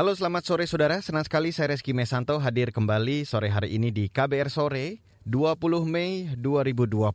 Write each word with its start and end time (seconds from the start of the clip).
Halo 0.00 0.16
selamat 0.16 0.48
sore 0.48 0.64
saudara, 0.64 0.96
senang 1.04 1.28
sekali 1.28 1.52
saya 1.52 1.76
Reski 1.76 1.92
Mesanto 1.92 2.40
hadir 2.40 2.72
kembali 2.72 3.28
sore 3.28 3.52
hari 3.52 3.76
ini 3.76 3.92
di 3.92 4.08
KBR 4.08 4.48
Sore 4.48 5.04
20 5.28 5.60
Mei 5.84 6.24
2021. 6.40 7.12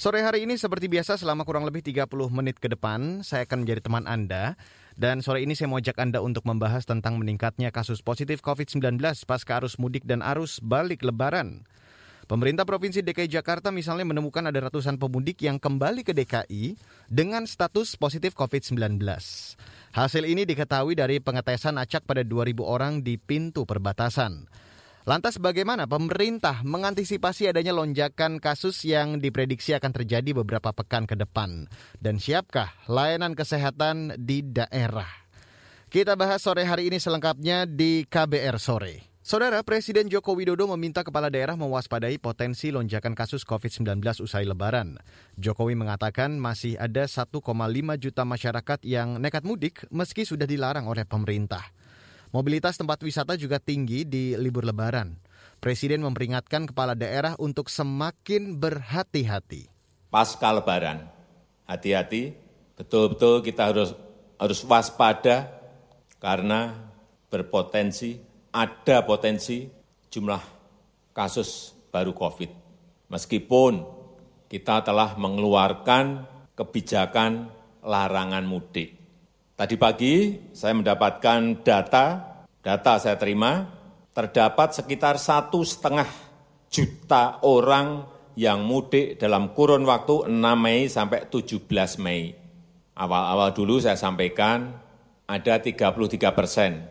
Sore 0.00 0.20
hari 0.24 0.48
ini 0.48 0.56
seperti 0.56 0.88
biasa 0.88 1.20
selama 1.20 1.44
kurang 1.44 1.68
lebih 1.68 1.84
30 1.84 2.08
menit 2.32 2.56
ke 2.56 2.72
depan 2.72 3.20
saya 3.20 3.44
akan 3.44 3.68
menjadi 3.68 3.84
teman 3.84 4.08
Anda 4.08 4.56
dan 4.96 5.20
sore 5.20 5.44
ini 5.44 5.52
saya 5.52 5.68
mau 5.68 5.76
ajak 5.76 6.00
Anda 6.00 6.24
untuk 6.24 6.48
membahas 6.48 6.88
tentang 6.88 7.20
meningkatnya 7.20 7.68
kasus 7.68 8.00
positif 8.00 8.40
COVID-19 8.40 8.96
pasca 9.28 9.60
arus 9.60 9.76
mudik 9.76 10.08
dan 10.08 10.24
arus 10.24 10.64
balik 10.64 11.04
lebaran. 11.04 11.68
Pemerintah 12.28 12.68
Provinsi 12.68 13.00
DKI 13.00 13.40
Jakarta 13.40 13.72
misalnya 13.72 14.04
menemukan 14.04 14.44
ada 14.44 14.68
ratusan 14.68 15.00
pemudik 15.00 15.40
yang 15.44 15.56
kembali 15.56 16.04
ke 16.04 16.12
DKI 16.12 16.76
dengan 17.08 17.48
status 17.48 17.96
positif 17.96 18.36
COVID-19. 18.36 19.00
Hasil 19.98 20.30
ini 20.30 20.46
diketahui 20.46 20.94
dari 20.94 21.18
pengetesan 21.18 21.74
acak 21.74 22.06
pada 22.06 22.22
2.000 22.22 22.62
orang 22.62 23.02
di 23.02 23.18
pintu 23.18 23.66
perbatasan. 23.66 24.46
Lantas 25.02 25.42
bagaimana 25.42 25.90
pemerintah 25.90 26.62
mengantisipasi 26.62 27.50
adanya 27.50 27.74
lonjakan 27.74 28.38
kasus 28.38 28.86
yang 28.86 29.18
diprediksi 29.18 29.74
akan 29.74 29.90
terjadi 29.90 30.38
beberapa 30.38 30.70
pekan 30.70 31.02
ke 31.02 31.18
depan? 31.18 31.66
Dan 31.98 32.22
siapkah 32.22 32.78
layanan 32.86 33.34
kesehatan 33.34 34.14
di 34.22 34.46
daerah? 34.46 35.10
Kita 35.90 36.14
bahas 36.14 36.46
sore 36.46 36.62
hari 36.62 36.94
ini 36.94 37.02
selengkapnya 37.02 37.66
di 37.66 38.06
KBR 38.06 38.62
Sore. 38.62 39.17
Saudara 39.28 39.60
Presiden 39.60 40.08
Joko 40.08 40.32
Widodo 40.32 40.64
meminta 40.72 41.04
kepala 41.04 41.28
daerah 41.28 41.52
mewaspadai 41.52 42.16
potensi 42.16 42.72
lonjakan 42.72 43.12
kasus 43.12 43.44
COVID-19 43.44 44.00
usai 44.24 44.48
lebaran. 44.48 44.96
Jokowi 45.36 45.76
mengatakan 45.76 46.40
masih 46.40 46.80
ada 46.80 47.04
1,5 47.04 47.36
juta 48.00 48.24
masyarakat 48.24 48.78
yang 48.88 49.20
nekat 49.20 49.44
mudik 49.44 49.84
meski 49.92 50.24
sudah 50.24 50.48
dilarang 50.48 50.88
oleh 50.88 51.04
pemerintah. 51.04 51.60
Mobilitas 52.32 52.80
tempat 52.80 53.04
wisata 53.04 53.36
juga 53.36 53.60
tinggi 53.60 54.08
di 54.08 54.32
libur 54.32 54.64
lebaran. 54.64 55.20
Presiden 55.60 56.00
memperingatkan 56.08 56.72
kepala 56.72 56.96
daerah 56.96 57.36
untuk 57.36 57.68
semakin 57.68 58.56
berhati-hati. 58.56 59.68
Pasca 60.08 60.56
lebaran, 60.56 61.04
hati-hati, 61.68 62.32
betul-betul 62.80 63.44
kita 63.44 63.76
harus 63.76 63.92
harus 64.40 64.64
waspada 64.64 65.52
karena 66.16 66.80
berpotensi 67.28 68.27
ada 68.52 69.04
potensi 69.04 69.68
jumlah 70.08 70.42
kasus 71.12 71.74
baru 71.92 72.12
COVID. 72.14 72.50
Meskipun 73.08 73.72
kita 74.48 74.84
telah 74.84 75.16
mengeluarkan 75.16 76.24
kebijakan 76.56 77.52
larangan 77.84 78.44
mudik. 78.44 78.96
Tadi 79.58 79.74
pagi 79.74 80.14
saya 80.54 80.74
mendapatkan 80.76 81.66
data, 81.66 82.06
data 82.62 82.92
saya 83.02 83.18
terima, 83.18 83.66
terdapat 84.14 84.74
sekitar 84.74 85.18
satu 85.18 85.66
setengah 85.66 86.08
juta 86.70 87.42
orang 87.42 88.06
yang 88.38 88.62
mudik 88.62 89.18
dalam 89.18 89.50
kurun 89.50 89.82
waktu 89.82 90.30
6 90.30 90.38
Mei 90.54 90.86
sampai 90.86 91.26
17 91.26 91.66
Mei. 91.98 92.30
Awal-awal 92.94 93.50
dulu 93.50 93.82
saya 93.82 93.98
sampaikan 93.98 94.78
ada 95.26 95.54
33 95.58 96.30
persen 96.34 96.86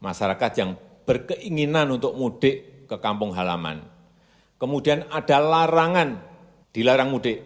masyarakat 0.00 0.52
yang 0.56 0.70
berkeinginan 1.08 1.96
untuk 1.96 2.12
mudik 2.12 2.84
ke 2.84 2.96
kampung 3.00 3.32
halaman. 3.32 3.80
Kemudian 4.60 5.08
ada 5.08 5.40
larangan, 5.40 6.20
dilarang 6.68 7.08
mudik, 7.08 7.40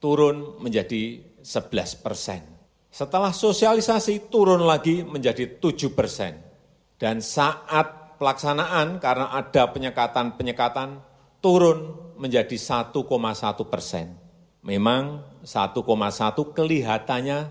turun 0.00 0.56
menjadi 0.64 1.20
11 1.44 2.00
persen. 2.00 2.40
Setelah 2.88 3.36
sosialisasi 3.36 4.32
turun 4.32 4.64
lagi 4.64 5.04
menjadi 5.04 5.60
7 5.60 5.92
persen. 5.92 6.40
Dan 6.96 7.20
saat 7.20 8.16
pelaksanaan 8.16 9.02
karena 9.02 9.34
ada 9.34 9.68
penyekatan-penyekatan 9.68 11.02
turun 11.42 11.98
menjadi 12.14 12.54
1,1 12.54 13.02
persen. 13.66 14.14
Memang 14.62 15.26
1,1 15.42 15.82
kelihatannya 16.54 17.50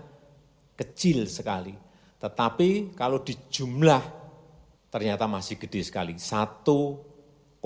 kecil 0.72 1.28
sekali. 1.28 1.76
Tetapi 2.16 2.96
kalau 2.96 3.20
dijumlah 3.20 4.21
ternyata 4.92 5.24
masih 5.24 5.56
gede 5.56 5.80
sekali. 5.88 6.20
1,4 6.20 7.64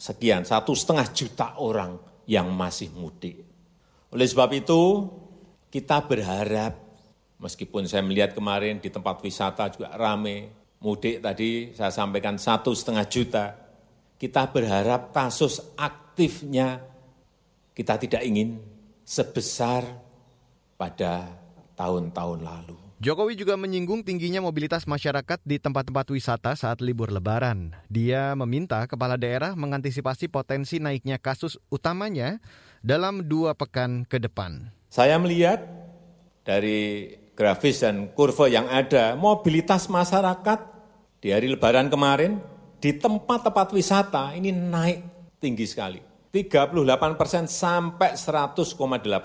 sekian, 0.00 0.48
satu 0.48 0.72
setengah 0.72 1.06
juta 1.12 1.60
orang 1.60 2.00
yang 2.24 2.48
masih 2.48 2.88
mudik. 2.96 3.44
Oleh 4.08 4.24
sebab 4.24 4.48
itu, 4.56 5.06
kita 5.68 6.00
berharap, 6.08 6.80
meskipun 7.36 7.84
saya 7.84 8.00
melihat 8.00 8.32
kemarin 8.32 8.80
di 8.80 8.88
tempat 8.88 9.20
wisata 9.20 9.68
juga 9.68 9.92
rame, 9.92 10.48
mudik 10.80 11.20
tadi 11.20 11.76
saya 11.76 11.92
sampaikan 11.92 12.40
satu 12.40 12.72
setengah 12.72 13.06
juta, 13.06 13.44
kita 14.16 14.48
berharap 14.48 15.12
kasus 15.12 15.60
aktifnya 15.76 16.80
kita 17.72 17.96
tidak 17.96 18.22
ingin 18.24 18.60
sebesar 19.02 19.82
pada 20.76 21.24
tahun-tahun 21.72 22.40
lalu. 22.44 22.81
Jokowi 23.02 23.34
juga 23.34 23.58
menyinggung 23.58 24.06
tingginya 24.06 24.38
mobilitas 24.38 24.86
masyarakat 24.86 25.42
di 25.42 25.58
tempat-tempat 25.58 26.06
wisata 26.14 26.54
saat 26.54 26.78
libur 26.78 27.10
lebaran. 27.10 27.74
Dia 27.90 28.30
meminta 28.38 28.78
kepala 28.86 29.18
daerah 29.18 29.58
mengantisipasi 29.58 30.30
potensi 30.30 30.78
naiknya 30.78 31.18
kasus 31.18 31.58
utamanya 31.66 32.38
dalam 32.78 33.26
dua 33.26 33.58
pekan 33.58 34.06
ke 34.06 34.22
depan. 34.22 34.70
Saya 34.86 35.18
melihat 35.18 35.66
dari 36.46 37.10
grafis 37.34 37.82
dan 37.82 38.14
kurva 38.14 38.46
yang 38.46 38.70
ada, 38.70 39.18
mobilitas 39.18 39.90
masyarakat 39.90 40.62
di 41.18 41.34
hari 41.34 41.50
lebaran 41.50 41.90
kemarin 41.90 42.38
di 42.78 42.94
tempat-tempat 42.94 43.74
wisata 43.74 44.30
ini 44.38 44.54
naik 44.54 45.02
tinggi 45.42 45.66
sekali. 45.66 45.98
38 46.30 47.18
persen 47.18 47.50
sampai 47.50 48.14
100,8 48.14 48.78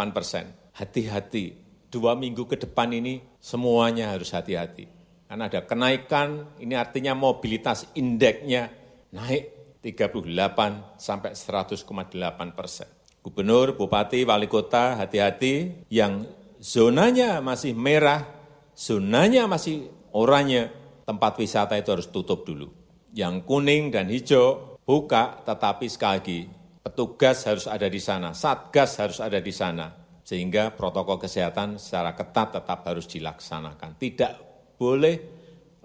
persen. 0.09 0.49
Hati-hati, 0.73 1.66
dua 1.87 2.19
minggu 2.19 2.43
ke 2.47 2.59
depan 2.59 2.91
ini 2.91 3.23
semuanya 3.39 4.11
harus 4.11 4.35
hati-hati. 4.35 4.87
Karena 5.27 5.51
ada 5.51 5.63
kenaikan, 5.63 6.55
ini 6.59 6.75
artinya 6.75 7.11
mobilitas 7.11 7.87
indeksnya 7.95 8.71
naik 9.11 9.79
38 9.83 10.95
sampai 10.95 11.35
100,8 11.35 12.55
persen. 12.55 12.87
Gubernur, 13.19 13.75
Bupati, 13.75 14.23
Wali 14.23 14.47
Kota 14.47 14.95
hati-hati 14.95 15.83
yang 15.91 16.23
zonanya 16.63 17.43
masih 17.43 17.75
merah, 17.75 18.23
zonanya 18.71 19.51
masih 19.51 19.91
oranye, 20.15 20.71
tempat 21.03 21.35
wisata 21.39 21.75
itu 21.75 21.91
harus 21.91 22.07
tutup 22.07 22.47
dulu. 22.47 22.71
Yang 23.11 23.43
kuning 23.43 23.91
dan 23.91 24.07
hijau 24.07 24.79
buka, 24.87 25.43
tetapi 25.43 25.91
sekali 25.91 26.15
lagi 26.19 26.39
petugas 26.87 27.43
harus 27.43 27.67
ada 27.67 27.91
di 27.91 27.99
sana, 27.99 28.31
satgas 28.31 28.95
harus 28.95 29.19
ada 29.19 29.43
di 29.43 29.51
sana 29.51 30.06
sehingga 30.27 30.75
protokol 30.75 31.23
kesehatan 31.23 31.79
secara 31.79 32.11
ketat 32.11 32.59
tetap 32.59 32.83
harus 32.83 33.07
dilaksanakan. 33.07 33.95
Tidak 33.95 34.31
boleh 34.75 35.15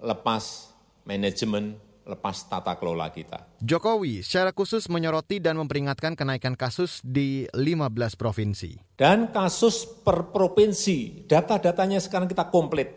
lepas 0.03 0.75
manajemen, 1.07 1.79
lepas 2.03 2.43
tata 2.51 2.75
kelola 2.75 3.07
kita. 3.07 3.47
Jokowi 3.63 4.19
secara 4.19 4.51
khusus 4.51 4.91
menyoroti 4.91 5.39
dan 5.39 5.55
memperingatkan 5.55 6.19
kenaikan 6.19 6.59
kasus 6.59 6.99
di 6.99 7.47
15 7.55 8.19
provinsi. 8.19 8.83
Dan 8.99 9.31
kasus 9.31 9.87
per 9.87 10.35
provinsi, 10.35 11.23
data-datanya 11.23 12.03
sekarang 12.03 12.27
kita 12.27 12.51
komplit. 12.51 12.91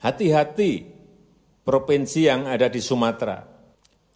Hati-hati 0.00 0.88
provinsi 1.68 2.32
yang 2.32 2.48
ada 2.48 2.72
di 2.72 2.80
Sumatera. 2.80 3.44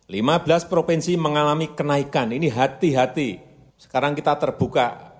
15 0.08 0.72
provinsi 0.72 1.20
mengalami 1.20 1.76
kenaikan, 1.76 2.32
ini 2.32 2.48
hati-hati. 2.48 3.52
Sekarang 3.76 4.16
kita 4.16 4.40
terbuka 4.40 5.11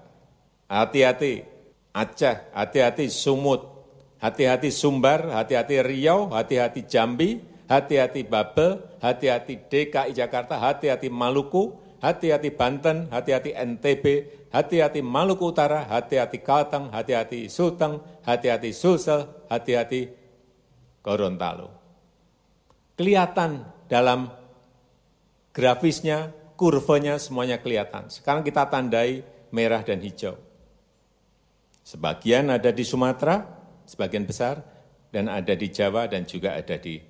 hati-hati 0.73 1.45
Aceh, 1.93 2.57
hati-hati 2.57 3.13
Sumut, 3.13 3.61
hati-hati 4.17 4.73
Sumbar, 4.73 5.29
hati-hati 5.29 5.85
Riau, 5.85 6.33
hati-hati 6.33 6.89
Jambi, 6.89 7.37
hati-hati 7.69 8.25
Babel, 8.25 8.81
hati-hati 9.05 9.69
DKI 9.69 10.17
Jakarta, 10.17 10.57
hati-hati 10.57 11.13
Maluku, 11.13 11.77
hati-hati 12.01 12.49
Banten, 12.57 13.13
hati-hati 13.13 13.53
NTB, 13.53 14.05
hati-hati 14.49 15.05
Maluku 15.05 15.53
Utara, 15.53 15.85
hati-hati 15.85 16.41
Kalteng, 16.41 16.89
hati-hati 16.89 17.53
Sulteng, 17.53 18.01
hati-hati 18.25 18.73
Sulsel, 18.73 19.29
hati-hati 19.53 20.09
Gorontalo. 21.05 21.69
Kelihatan 22.97 23.69
dalam 23.85 24.33
grafisnya, 25.53 26.33
kurvanya 26.57 27.21
semuanya 27.21 27.61
kelihatan. 27.61 28.09
Sekarang 28.09 28.41
kita 28.41 28.71
tandai 28.73 29.21
merah 29.53 29.85
dan 29.85 30.01
hijau. 30.01 30.52
Sebagian 31.83 32.51
ada 32.51 32.71
di 32.71 32.87
Sumatera, 32.87 33.43
sebagian 33.85 34.23
besar, 34.23 34.63
dan 35.11 35.27
ada 35.27 35.53
di 35.53 35.69
Jawa 35.69 36.07
dan 36.07 36.25
juga 36.25 36.55
ada 36.55 36.79
di 36.79 37.03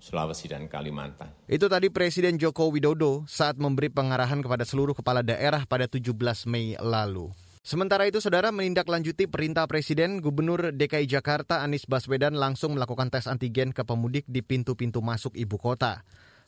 Sulawesi 0.00 0.48
dan 0.48 0.64
Kalimantan. 0.64 1.44
Itu 1.44 1.68
tadi 1.68 1.92
Presiden 1.92 2.40
Joko 2.40 2.72
Widodo 2.72 3.28
saat 3.28 3.60
memberi 3.60 3.92
pengarahan 3.92 4.40
kepada 4.40 4.64
seluruh 4.64 4.96
kepala 4.96 5.20
daerah 5.20 5.68
pada 5.68 5.84
17 5.84 6.16
Mei 6.48 6.76
lalu. 6.80 7.28
Sementara 7.60 8.08
itu, 8.08 8.24
saudara 8.24 8.48
menindaklanjuti 8.48 9.28
perintah 9.28 9.68
Presiden, 9.68 10.24
Gubernur 10.24 10.72
DKI 10.72 11.04
Jakarta 11.04 11.60
Anies 11.60 11.84
Baswedan 11.84 12.32
langsung 12.32 12.72
melakukan 12.72 13.12
tes 13.12 13.28
antigen 13.28 13.76
ke 13.76 13.84
pemudik 13.84 14.24
di 14.24 14.40
pintu-pintu 14.40 15.04
masuk 15.04 15.36
ibu 15.36 15.60
kota. 15.60 16.00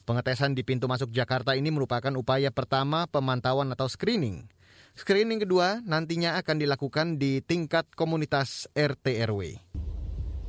Pengetesan 0.08 0.56
di 0.56 0.64
pintu 0.64 0.88
masuk 0.88 1.12
Jakarta 1.12 1.52
ini 1.52 1.68
merupakan 1.68 2.10
upaya 2.16 2.48
pertama 2.48 3.04
pemantauan 3.04 3.68
atau 3.76 3.86
screening. 3.86 4.48
Screening 4.92 5.40
kedua 5.40 5.80
nantinya 5.88 6.36
akan 6.36 6.60
dilakukan 6.60 7.16
di 7.16 7.40
tingkat 7.40 7.88
komunitas 7.96 8.68
RT 8.76 9.24
RW. 9.24 9.56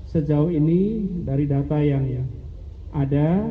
Sejauh 0.04 0.52
ini 0.52 1.08
dari 1.24 1.48
data 1.48 1.80
yang 1.80 2.28
ada 2.92 3.48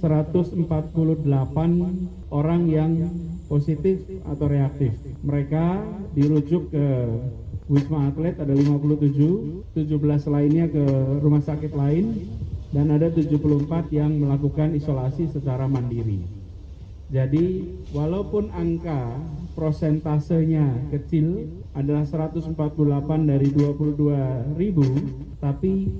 148 0.00 0.56
orang 2.32 2.68
yang 2.68 3.10
positif 3.48 4.00
atau 4.24 4.48
reaktif. 4.48 4.92
Mereka 5.20 5.84
dirujuk 6.16 6.70
ke 6.72 7.06
Wisma 7.70 8.10
Atlet 8.10 8.34
ada 8.34 8.50
57, 8.50 9.62
17 9.78 10.26
lainnya 10.26 10.66
ke 10.66 10.82
rumah 11.22 11.38
sakit 11.38 11.70
lain, 11.70 12.26
dan 12.70 12.94
ada 12.94 13.10
74 13.10 13.90
yang 13.90 14.14
melakukan 14.14 14.74
isolasi 14.78 15.26
secara 15.26 15.66
mandiri. 15.66 16.22
Jadi 17.10 17.66
walaupun 17.90 18.54
angka 18.54 19.18
prosentasenya 19.58 20.94
kecil 20.94 21.50
adalah 21.74 22.06
148 22.06 22.54
dari 23.26 23.48
22 23.50 24.54
ribu, 24.54 24.86
tapi 25.42 25.90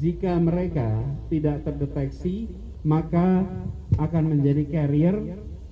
jika 0.00 0.40
mereka 0.40 1.04
tidak 1.28 1.68
terdeteksi, 1.68 2.48
maka 2.80 3.44
akan 4.00 4.24
menjadi 4.32 4.64
carrier 4.72 5.16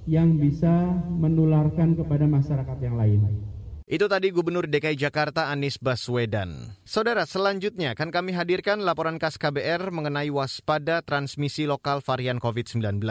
yang 0.04 0.36
bisa 0.36 0.92
menularkan 1.16 1.96
kepada 1.96 2.28
masyarakat 2.28 2.78
yang 2.84 3.00
lain. 3.00 3.51
Itu 3.86 4.06
tadi 4.06 4.30
Gubernur 4.30 4.70
DKI 4.70 4.94
Jakarta 4.94 5.50
Anies 5.50 5.76
Baswedan. 5.76 6.78
Saudara, 6.86 7.26
selanjutnya 7.26 7.98
akan 7.98 8.14
kami 8.14 8.30
hadirkan 8.32 8.80
laporan 8.80 9.18
khas 9.18 9.36
KBR 9.36 9.90
mengenai 9.90 10.30
waspada 10.30 11.02
transmisi 11.02 11.66
lokal 11.66 11.98
varian 12.02 12.38
COVID-19. 12.38 13.02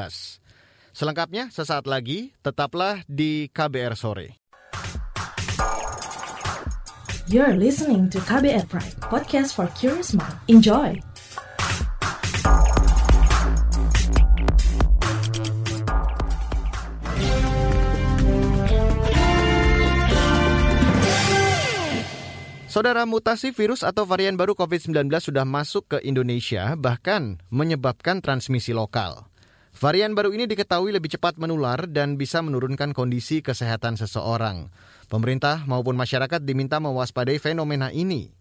Selengkapnya 0.91 1.51
sesaat 1.51 1.87
lagi, 1.87 2.35
tetaplah 2.43 3.03
di 3.07 3.47
KBR 3.51 3.95
Sore. 3.95 4.39
You're 7.31 7.55
listening 7.55 8.11
to 8.11 8.19
KBR 8.19 8.67
Pride, 8.67 8.99
podcast 9.07 9.55
for 9.55 9.71
curious 9.79 10.11
mind. 10.11 10.35
Enjoy! 10.51 11.10
Saudara 22.71 23.03
mutasi 23.03 23.51
virus 23.51 23.83
atau 23.83 24.07
varian 24.07 24.39
baru 24.39 24.55
COVID-19 24.55 25.11
sudah 25.19 25.43
masuk 25.43 25.91
ke 25.91 25.97
Indonesia, 26.07 26.71
bahkan 26.79 27.35
menyebabkan 27.51 28.23
transmisi 28.23 28.71
lokal. 28.71 29.27
Varian 29.75 30.15
baru 30.15 30.31
ini 30.31 30.47
diketahui 30.47 30.95
lebih 30.95 31.11
cepat 31.11 31.35
menular 31.35 31.83
dan 31.83 32.15
bisa 32.15 32.39
menurunkan 32.39 32.95
kondisi 32.95 33.43
kesehatan 33.43 33.99
seseorang. 33.99 34.71
Pemerintah 35.11 35.67
maupun 35.67 35.99
masyarakat 35.99 36.39
diminta 36.47 36.79
mewaspadai 36.79 37.43
fenomena 37.43 37.91
ini. 37.91 38.31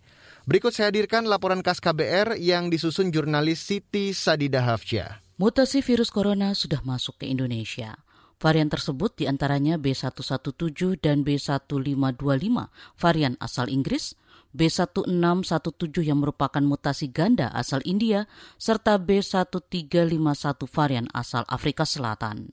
Berikut 0.47 0.71
saya 0.79 0.95
hadirkan 0.95 1.27
laporan 1.27 1.67
khas 1.67 1.83
KBR 1.83 2.39
yang 2.39 2.71
disusun 2.71 3.11
jurnalis 3.11 3.59
Siti 3.59 4.15
Sadida 4.15 4.63
Hafsyah. 4.63 5.27
Mutasi 5.43 5.83
virus 5.83 6.15
corona 6.15 6.55
sudah 6.55 6.87
masuk 6.87 7.19
ke 7.19 7.27
Indonesia. 7.27 7.99
Varian 8.41 8.73
tersebut 8.73 9.21
di 9.21 9.29
antaranya 9.29 9.77
B117 9.77 10.97
dan 11.05 11.21
B1525, 11.29 12.73
varian 12.97 13.37
asal 13.37 13.69
Inggris, 13.69 14.17
B1617 14.57 16.09
yang 16.09 16.25
merupakan 16.25 16.65
mutasi 16.65 17.13
ganda 17.13 17.53
asal 17.53 17.85
India, 17.85 18.25
serta 18.57 18.97
B1351 18.97 20.57
varian 20.73 21.05
asal 21.13 21.45
Afrika 21.53 21.85
Selatan. 21.85 22.49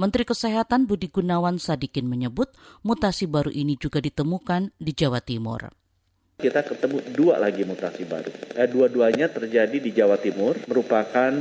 Menteri 0.00 0.24
Kesehatan 0.24 0.88
Budi 0.88 1.12
Gunawan 1.12 1.60
Sadikin 1.60 2.08
menyebut 2.08 2.48
mutasi 2.80 3.28
baru 3.28 3.52
ini 3.52 3.76
juga 3.76 4.00
ditemukan 4.00 4.72
di 4.80 4.96
Jawa 4.96 5.20
Timur. 5.20 5.68
Kita 6.40 6.64
ketemu 6.64 7.04
dua 7.12 7.36
lagi 7.36 7.68
mutasi 7.68 8.08
baru. 8.08 8.32
Eh, 8.56 8.64
dua-duanya 8.64 9.28
terjadi 9.28 9.76
di 9.76 9.92
Jawa 9.92 10.16
Timur, 10.16 10.56
merupakan 10.64 11.36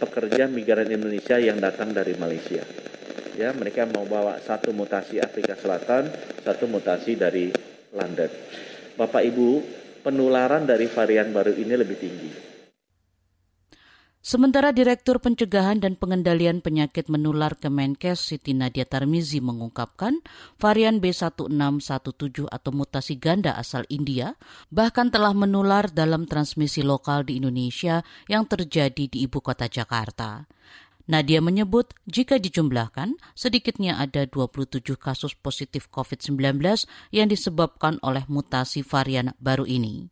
pekerja 0.00 0.48
migran 0.48 0.88
Indonesia 0.88 1.36
yang 1.36 1.60
datang 1.60 1.92
dari 1.92 2.16
Malaysia 2.16 2.64
ya 3.36 3.52
mereka 3.52 3.84
mau 3.84 4.08
bawa 4.08 4.40
satu 4.40 4.72
mutasi 4.72 5.20
Afrika 5.20 5.54
Selatan, 5.54 6.08
satu 6.40 6.64
mutasi 6.66 7.14
dari 7.14 7.52
London. 7.92 8.32
Bapak 8.96 9.22
Ibu, 9.22 9.48
penularan 10.00 10.64
dari 10.64 10.88
varian 10.88 11.30
baru 11.30 11.52
ini 11.52 11.74
lebih 11.76 11.98
tinggi. 12.00 12.30
Sementara 14.26 14.74
Direktur 14.74 15.22
Pencegahan 15.22 15.78
dan 15.78 15.94
Pengendalian 15.94 16.58
Penyakit 16.58 17.06
Menular 17.06 17.54
Kemenkes 17.54 18.18
Siti 18.18 18.58
Nadia 18.58 18.82
Tarmizi 18.82 19.38
mengungkapkan 19.38 20.18
varian 20.58 20.98
B1617 20.98 22.50
atau 22.50 22.70
mutasi 22.74 23.22
ganda 23.22 23.54
asal 23.54 23.86
India 23.86 24.34
bahkan 24.66 25.14
telah 25.14 25.30
menular 25.30 25.86
dalam 25.94 26.26
transmisi 26.26 26.82
lokal 26.82 27.22
di 27.22 27.38
Indonesia 27.38 28.02
yang 28.26 28.50
terjadi 28.50 29.06
di 29.06 29.22
ibu 29.22 29.38
kota 29.38 29.70
Jakarta. 29.70 30.50
Nadia 31.06 31.38
menyebut 31.38 31.94
jika 32.10 32.42
dijumlahkan, 32.42 33.14
sedikitnya 33.38 33.94
ada 34.02 34.26
27 34.26 34.98
kasus 34.98 35.38
positif 35.38 35.86
COVID-19 35.94 36.58
yang 37.14 37.30
disebabkan 37.30 38.02
oleh 38.02 38.26
mutasi 38.26 38.82
varian 38.82 39.30
baru 39.38 39.70
ini. 39.70 40.10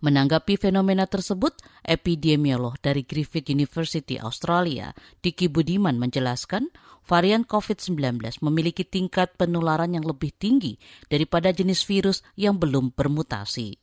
Menanggapi 0.00 0.56
fenomena 0.56 1.04
tersebut, 1.04 1.60
epidemiolog 1.84 2.78
dari 2.80 3.04
Griffith 3.04 3.52
University 3.52 4.16
Australia, 4.16 4.96
Diki 5.20 5.52
Budiman 5.52 6.00
menjelaskan 6.00 6.72
varian 7.04 7.44
COVID-19 7.44 8.16
memiliki 8.40 8.86
tingkat 8.86 9.36
penularan 9.36 9.92
yang 9.92 10.06
lebih 10.08 10.32
tinggi 10.32 10.80
daripada 11.10 11.52
jenis 11.52 11.84
virus 11.84 12.24
yang 12.32 12.56
belum 12.56 12.96
bermutasi. 12.96 13.76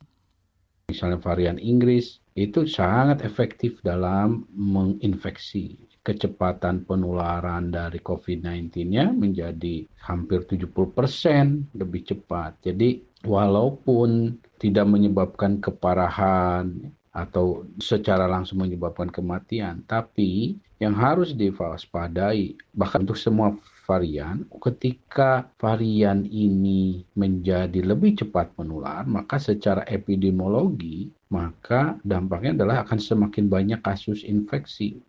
Misalnya 0.89 1.19
varian 1.21 1.59
Inggris 1.61 2.17
itu 2.33 2.65
sangat 2.65 3.21
efektif 3.21 3.77
dalam 3.85 4.49
menginfeksi 4.55 5.86
kecepatan 6.07 6.87
penularan 6.87 7.67
dari 7.67 7.99
COVID-19-nya 7.99 9.11
menjadi 9.11 9.83
hampir 10.07 10.47
70% 10.47 11.75
lebih 11.75 12.01
cepat. 12.07 12.55
Jadi 12.63 13.03
walaupun 13.27 14.39
tidak 14.55 14.87
menyebabkan 14.87 15.59
keparahan 15.59 16.71
atau 17.11 17.67
secara 17.83 18.23
langsung 18.23 18.63
menyebabkan 18.63 19.11
kematian, 19.11 19.83
tapi 19.83 20.55
yang 20.79 20.95
harus 20.95 21.35
diwaspadai 21.35 22.55
bahkan 22.77 23.03
untuk 23.03 23.19
semua 23.19 23.57
varian, 23.87 24.43
ketika 24.61 25.47
varian 25.57 26.27
ini 26.27 27.07
menjadi 27.15 27.81
lebih 27.81 28.19
cepat 28.19 28.51
menular, 28.59 29.07
maka 29.07 29.39
secara 29.39 29.81
epidemiologi, 29.87 31.09
maka 31.31 31.95
dampaknya 32.03 32.61
adalah 32.61 32.83
akan 32.83 32.99
semakin 32.99 33.47
banyak 33.47 33.79
kasus 33.81 34.27
infeksi. 34.27 34.99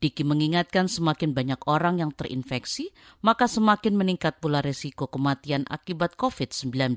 Diki 0.00 0.24
mengingatkan 0.24 0.88
semakin 0.88 1.36
banyak 1.36 1.60
orang 1.68 2.00
yang 2.00 2.08
terinfeksi, 2.08 2.88
maka 3.20 3.44
semakin 3.44 4.00
meningkat 4.00 4.40
pula 4.40 4.64
resiko 4.64 5.12
kematian 5.12 5.68
akibat 5.68 6.16
COVID-19. 6.16 6.96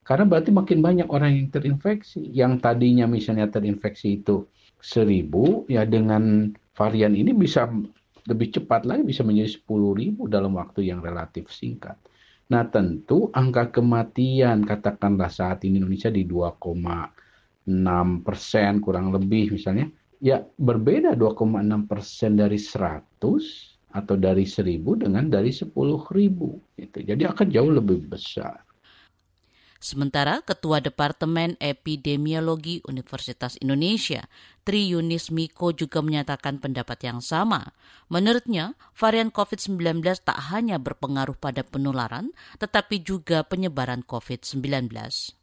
Karena 0.00 0.24
berarti 0.24 0.48
makin 0.48 0.80
banyak 0.80 1.12
orang 1.12 1.36
yang 1.36 1.52
terinfeksi. 1.52 2.24
Yang 2.32 2.64
tadinya 2.64 3.04
misalnya 3.04 3.52
terinfeksi 3.52 4.24
itu 4.24 4.48
seribu, 4.80 5.68
ya 5.68 5.84
dengan 5.84 6.48
varian 6.72 7.12
ini 7.12 7.36
bisa 7.36 7.68
lebih 8.24 8.48
cepat 8.48 8.88
lagi, 8.88 9.04
bisa 9.04 9.20
menjadi 9.20 9.60
sepuluh 9.60 9.92
ribu 9.92 10.24
dalam 10.24 10.56
waktu 10.56 10.88
yang 10.88 11.04
relatif 11.04 11.52
singkat. 11.52 12.00
Nah 12.48 12.64
tentu 12.72 13.28
angka 13.30 13.76
kematian 13.76 14.64
katakanlah 14.64 15.28
saat 15.28 15.68
ini 15.68 15.84
Indonesia 15.84 16.08
di 16.08 16.24
2,6 16.24 18.24
persen 18.24 18.80
kurang 18.80 19.12
lebih 19.14 19.54
misalnya 19.54 19.86
ya 20.20 20.44
berbeda 20.44 21.16
2,6 21.16 21.88
persen 21.88 22.36
dari 22.36 22.60
100 22.60 23.80
atau 23.90 24.14
dari 24.14 24.46
1000 24.46 25.02
dengan 25.02 25.26
dari 25.26 25.50
10 25.50 25.74
ribu. 26.14 26.60
Gitu. 26.78 27.02
Jadi 27.02 27.22
akan 27.26 27.46
jauh 27.50 27.72
lebih 27.72 28.06
besar. 28.06 28.62
Sementara 29.80 30.44
Ketua 30.44 30.84
Departemen 30.84 31.56
Epidemiologi 31.56 32.84
Universitas 32.84 33.56
Indonesia, 33.64 34.28
Tri 34.60 34.92
Yunis 34.92 35.32
Miko 35.32 35.72
juga 35.72 36.04
menyatakan 36.04 36.60
pendapat 36.60 37.00
yang 37.08 37.24
sama. 37.24 37.72
Menurutnya, 38.12 38.76
varian 38.92 39.32
COVID-19 39.32 40.04
tak 40.20 40.36
hanya 40.52 40.76
berpengaruh 40.76 41.32
pada 41.40 41.64
penularan, 41.64 42.36
tetapi 42.60 43.00
juga 43.00 43.40
penyebaran 43.40 44.04
COVID-19. 44.04 45.39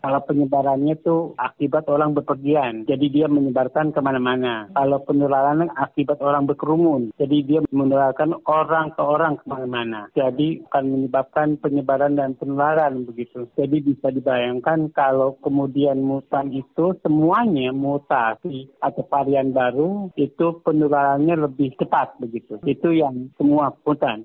Kalau 0.00 0.20
penyebarannya 0.24 0.96
itu 0.96 1.36
akibat 1.36 1.84
orang 1.92 2.16
bepergian, 2.16 2.88
jadi 2.88 3.06
dia 3.12 3.26
menyebarkan 3.28 3.92
ke 3.92 4.00
mana-mana. 4.00 4.72
Kalau 4.72 5.04
penularan 5.04 5.68
akibat 5.76 6.24
orang 6.24 6.48
berkerumun, 6.48 7.12
jadi 7.20 7.36
dia 7.44 7.60
menularkan 7.68 8.40
orang 8.48 8.96
ke 8.96 9.02
orang 9.04 9.36
ke 9.36 9.44
mana-mana. 9.44 10.08
Jadi 10.16 10.64
akan 10.72 10.84
menyebabkan 10.88 11.60
penyebaran 11.60 12.16
dan 12.16 12.32
penularan 12.40 13.04
begitu. 13.04 13.44
Jadi 13.60 13.84
bisa 13.84 14.08
dibayangkan 14.08 14.88
kalau 14.96 15.36
kemudian 15.44 16.00
mutan 16.00 16.48
itu 16.48 16.96
semuanya 17.04 17.76
mutasi 17.76 18.72
atau 18.80 19.04
varian 19.04 19.52
baru, 19.52 20.08
itu 20.16 20.64
penularannya 20.64 21.44
lebih 21.44 21.76
cepat 21.76 22.16
begitu. 22.16 22.56
Itu 22.64 22.96
yang 22.96 23.28
semua 23.36 23.76
mutan. 23.84 24.24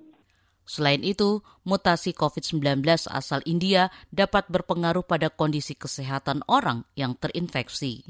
Selain 0.65 1.05
itu, 1.05 1.45
mutasi 1.61 2.17
COVID-19 2.17 2.81
asal 3.13 3.39
India 3.45 3.93
dapat 4.09 4.49
berpengaruh 4.49 5.05
pada 5.05 5.29
kondisi 5.29 5.77
kesehatan 5.77 6.41
orang 6.49 6.89
yang 6.97 7.13
terinfeksi. 7.13 8.01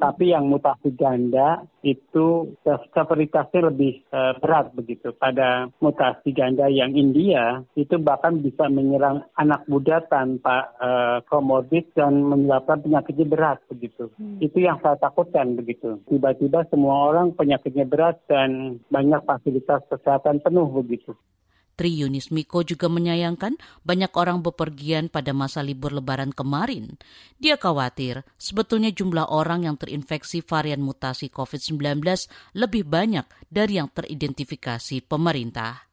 Tapi 0.00 0.32
yang 0.32 0.48
mutasi 0.48 0.96
ganda 0.96 1.60
itu 1.84 2.56
severitasnya 2.64 3.68
lebih 3.68 4.00
uh, 4.08 4.32
berat 4.40 4.72
begitu. 4.72 5.12
Pada 5.12 5.68
mutasi 5.76 6.32
ganda 6.32 6.72
yang 6.72 6.96
India 6.96 7.60
itu 7.76 8.00
bahkan 8.00 8.40
bisa 8.40 8.72
menyerang 8.72 9.28
anak 9.36 9.68
muda 9.68 10.00
tanpa 10.08 10.72
uh, 10.80 11.20
komorbid 11.28 11.92
dan 11.92 12.16
menyebabkan 12.16 12.80
penyakitnya 12.80 13.28
berat 13.28 13.60
begitu. 13.68 14.08
Hmm. 14.16 14.40
Itu 14.40 14.64
yang 14.64 14.80
saya 14.80 14.96
takutkan 14.96 15.52
begitu. 15.60 16.00
Tiba-tiba 16.08 16.64
semua 16.72 17.12
orang 17.12 17.36
penyakitnya 17.36 17.84
berat 17.84 18.24
dan 18.24 18.80
banyak 18.88 19.20
fasilitas 19.28 19.84
kesehatan 19.92 20.40
penuh 20.40 20.64
begitu. 20.80 21.12
Tri 21.80 21.96
Yunis 21.96 22.28
Miko 22.28 22.60
juga 22.60 22.92
menyayangkan 22.92 23.56
banyak 23.88 24.12
orang 24.12 24.44
bepergian 24.44 25.08
pada 25.08 25.32
masa 25.32 25.64
libur 25.64 25.96
lebaran 25.96 26.28
kemarin. 26.28 27.00
Dia 27.40 27.56
khawatir 27.56 28.20
sebetulnya 28.36 28.92
jumlah 28.92 29.32
orang 29.32 29.64
yang 29.64 29.80
terinfeksi 29.80 30.44
varian 30.44 30.84
mutasi 30.84 31.32
COVID-19 31.32 32.04
lebih 32.52 32.84
banyak 32.84 33.24
dari 33.48 33.80
yang 33.80 33.88
teridentifikasi 33.88 35.08
pemerintah. 35.08 35.88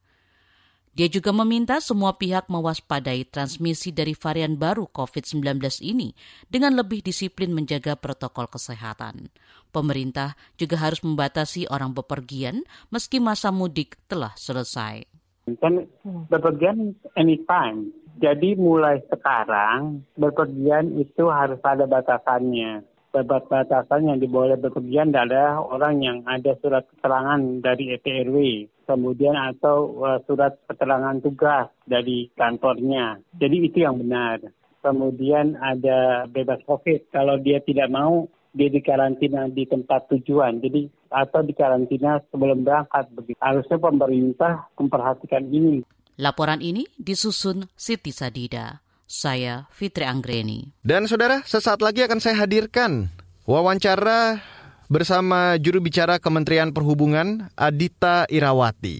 Dia 0.91 1.07
juga 1.07 1.31
meminta 1.31 1.79
semua 1.79 2.19
pihak 2.19 2.51
mewaspadai 2.51 3.23
transmisi 3.31 3.95
dari 3.95 4.11
varian 4.11 4.59
baru 4.59 4.91
COVID-19 4.91 5.39
ini 5.87 6.11
dengan 6.51 6.75
lebih 6.75 6.99
disiplin 6.99 7.55
menjaga 7.55 7.95
protokol 7.95 8.51
kesehatan. 8.51 9.31
Pemerintah 9.71 10.35
juga 10.59 10.83
harus 10.83 10.99
membatasi 10.99 11.71
orang 11.71 11.95
bepergian 11.95 12.67
meski 12.91 13.23
masa 13.23 13.55
mudik 13.55 13.95
telah 14.11 14.35
selesai. 14.35 15.16
Kan 15.55 15.87
berpergian 16.27 16.91
anytime. 17.15 17.95
Jadi 18.19 18.57
mulai 18.59 18.99
sekarang 19.07 20.03
berpergian 20.19 20.99
itu 20.99 21.31
harus 21.31 21.61
ada 21.63 21.87
batasannya. 21.87 22.83
Batasan 23.15 24.11
yang 24.13 24.19
diboleh 24.19 24.59
berpergian 24.59 25.15
adalah 25.15 25.63
orang 25.63 26.03
yang 26.03 26.17
ada 26.27 26.53
surat 26.59 26.85
keterangan 26.91 27.39
dari 27.63 27.95
ETRW, 27.97 28.37
kemudian 28.85 29.33
atau 29.33 30.05
uh, 30.05 30.19
surat 30.29 30.59
keterangan 30.69 31.17
tugas 31.23 31.71
dari 31.87 32.29
kantornya. 32.37 33.17
Jadi 33.33 33.57
itu 33.71 33.81
yang 33.81 33.97
benar. 34.03 34.43
Kemudian 34.85 35.57
ada 35.57 36.29
bebas 36.29 36.61
COVID. 36.69 37.09
Kalau 37.09 37.41
dia 37.41 37.57
tidak 37.65 37.89
mau, 37.89 38.29
dia 38.57 38.73
dikarantina 38.73 39.45
di 39.53 39.69
tempat 39.69 40.09
tujuan. 40.09 40.57
Jadi 40.59 40.89
atau 41.13 41.45
dikarantina 41.45 42.19
sebelum 42.33 42.65
berangkat. 42.65 43.05
Begitu. 43.13 43.37
Harusnya 43.37 43.77
pemerintah 43.77 44.67
memperhatikan 44.75 45.45
ini. 45.47 45.85
Laporan 46.17 46.65
ini 46.65 46.89
disusun 46.97 47.69
Siti 47.77 48.09
Sadida. 48.09 48.81
Saya 49.07 49.69
Fitri 49.71 50.03
Anggreni. 50.03 50.73
Dan 50.83 51.07
saudara, 51.07 51.39
sesaat 51.45 51.79
lagi 51.79 52.03
akan 52.03 52.19
saya 52.19 52.43
hadirkan 52.43 53.07
wawancara 53.47 54.43
bersama 54.91 55.55
juru 55.55 55.79
bicara 55.79 56.19
Kementerian 56.19 56.75
Perhubungan 56.75 57.47
Adita 57.55 58.27
Irawati. 58.27 58.99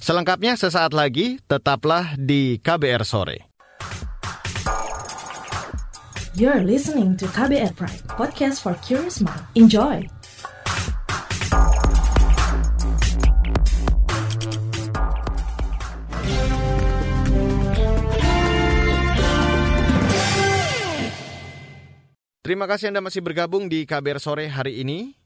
Selengkapnya 0.00 0.56
sesaat 0.56 0.96
lagi, 0.96 1.36
tetaplah 1.44 2.16
di 2.16 2.62
KBR 2.62 3.04
Sore. 3.04 3.55
You're 6.36 6.68
listening 6.68 7.16
to 7.16 7.24
KBR 7.32 7.72
Pride, 7.80 8.04
podcast 8.12 8.60
for 8.60 8.76
curious 8.84 9.24
mind. 9.24 9.40
Enjoy! 9.56 10.04
Terima 22.44 22.68
kasih 22.68 22.92
Anda 22.92 23.00
masih 23.00 23.24
bergabung 23.24 23.72
di 23.72 23.88
KBR 23.88 24.20
Sore 24.20 24.52
hari 24.52 24.84
ini. 24.84 25.16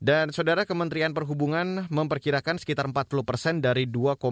Dan 0.00 0.32
Saudara 0.32 0.64
Kementerian 0.64 1.12
Perhubungan 1.12 1.84
memperkirakan 1.92 2.56
sekitar 2.56 2.88
40 2.88 3.28
persen 3.28 3.54
dari 3.60 3.84
2,5 3.84 4.24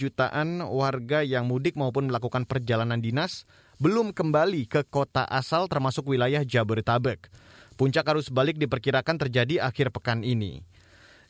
jutaan 0.00 0.64
warga 0.64 1.20
yang 1.20 1.44
mudik 1.44 1.76
maupun 1.76 2.08
melakukan 2.08 2.48
perjalanan 2.48 3.04
dinas 3.04 3.44
belum 3.82 4.14
kembali 4.14 4.70
ke 4.70 4.86
kota 4.86 5.26
asal 5.26 5.66
termasuk 5.66 6.06
wilayah 6.06 6.46
Jabodetabek. 6.46 7.26
Puncak 7.74 8.06
arus 8.14 8.30
balik 8.30 8.54
diperkirakan 8.54 9.18
terjadi 9.18 9.58
akhir 9.58 9.90
pekan 9.90 10.22
ini. 10.22 10.62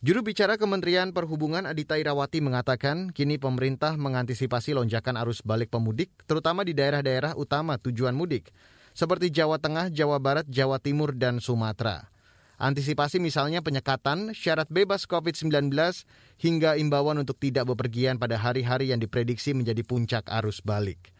Juru 0.04 0.20
bicara 0.20 0.60
Kementerian 0.60 1.16
Perhubungan 1.16 1.64
Adita 1.64 1.96
Irawati 1.96 2.44
mengatakan 2.44 3.08
kini 3.08 3.40
pemerintah 3.40 3.96
mengantisipasi 3.96 4.76
lonjakan 4.76 5.16
arus 5.24 5.40
balik 5.40 5.72
pemudik 5.72 6.12
terutama 6.28 6.60
di 6.60 6.76
daerah-daerah 6.76 7.40
utama 7.40 7.80
tujuan 7.80 8.12
mudik 8.12 8.52
seperti 8.92 9.32
Jawa 9.32 9.56
Tengah, 9.56 9.88
Jawa 9.88 10.20
Barat, 10.20 10.44
Jawa 10.44 10.76
Timur, 10.76 11.16
dan 11.16 11.40
Sumatera. 11.40 12.12
Antisipasi 12.60 13.16
misalnya 13.16 13.64
penyekatan, 13.64 14.36
syarat 14.36 14.68
bebas 14.68 15.08
COVID-19, 15.08 15.72
hingga 16.36 16.76
imbauan 16.76 17.16
untuk 17.16 17.40
tidak 17.40 17.64
bepergian 17.72 18.20
pada 18.20 18.36
hari-hari 18.36 18.92
yang 18.92 19.00
diprediksi 19.00 19.56
menjadi 19.56 19.80
puncak 19.80 20.28
arus 20.28 20.60
balik. 20.60 21.11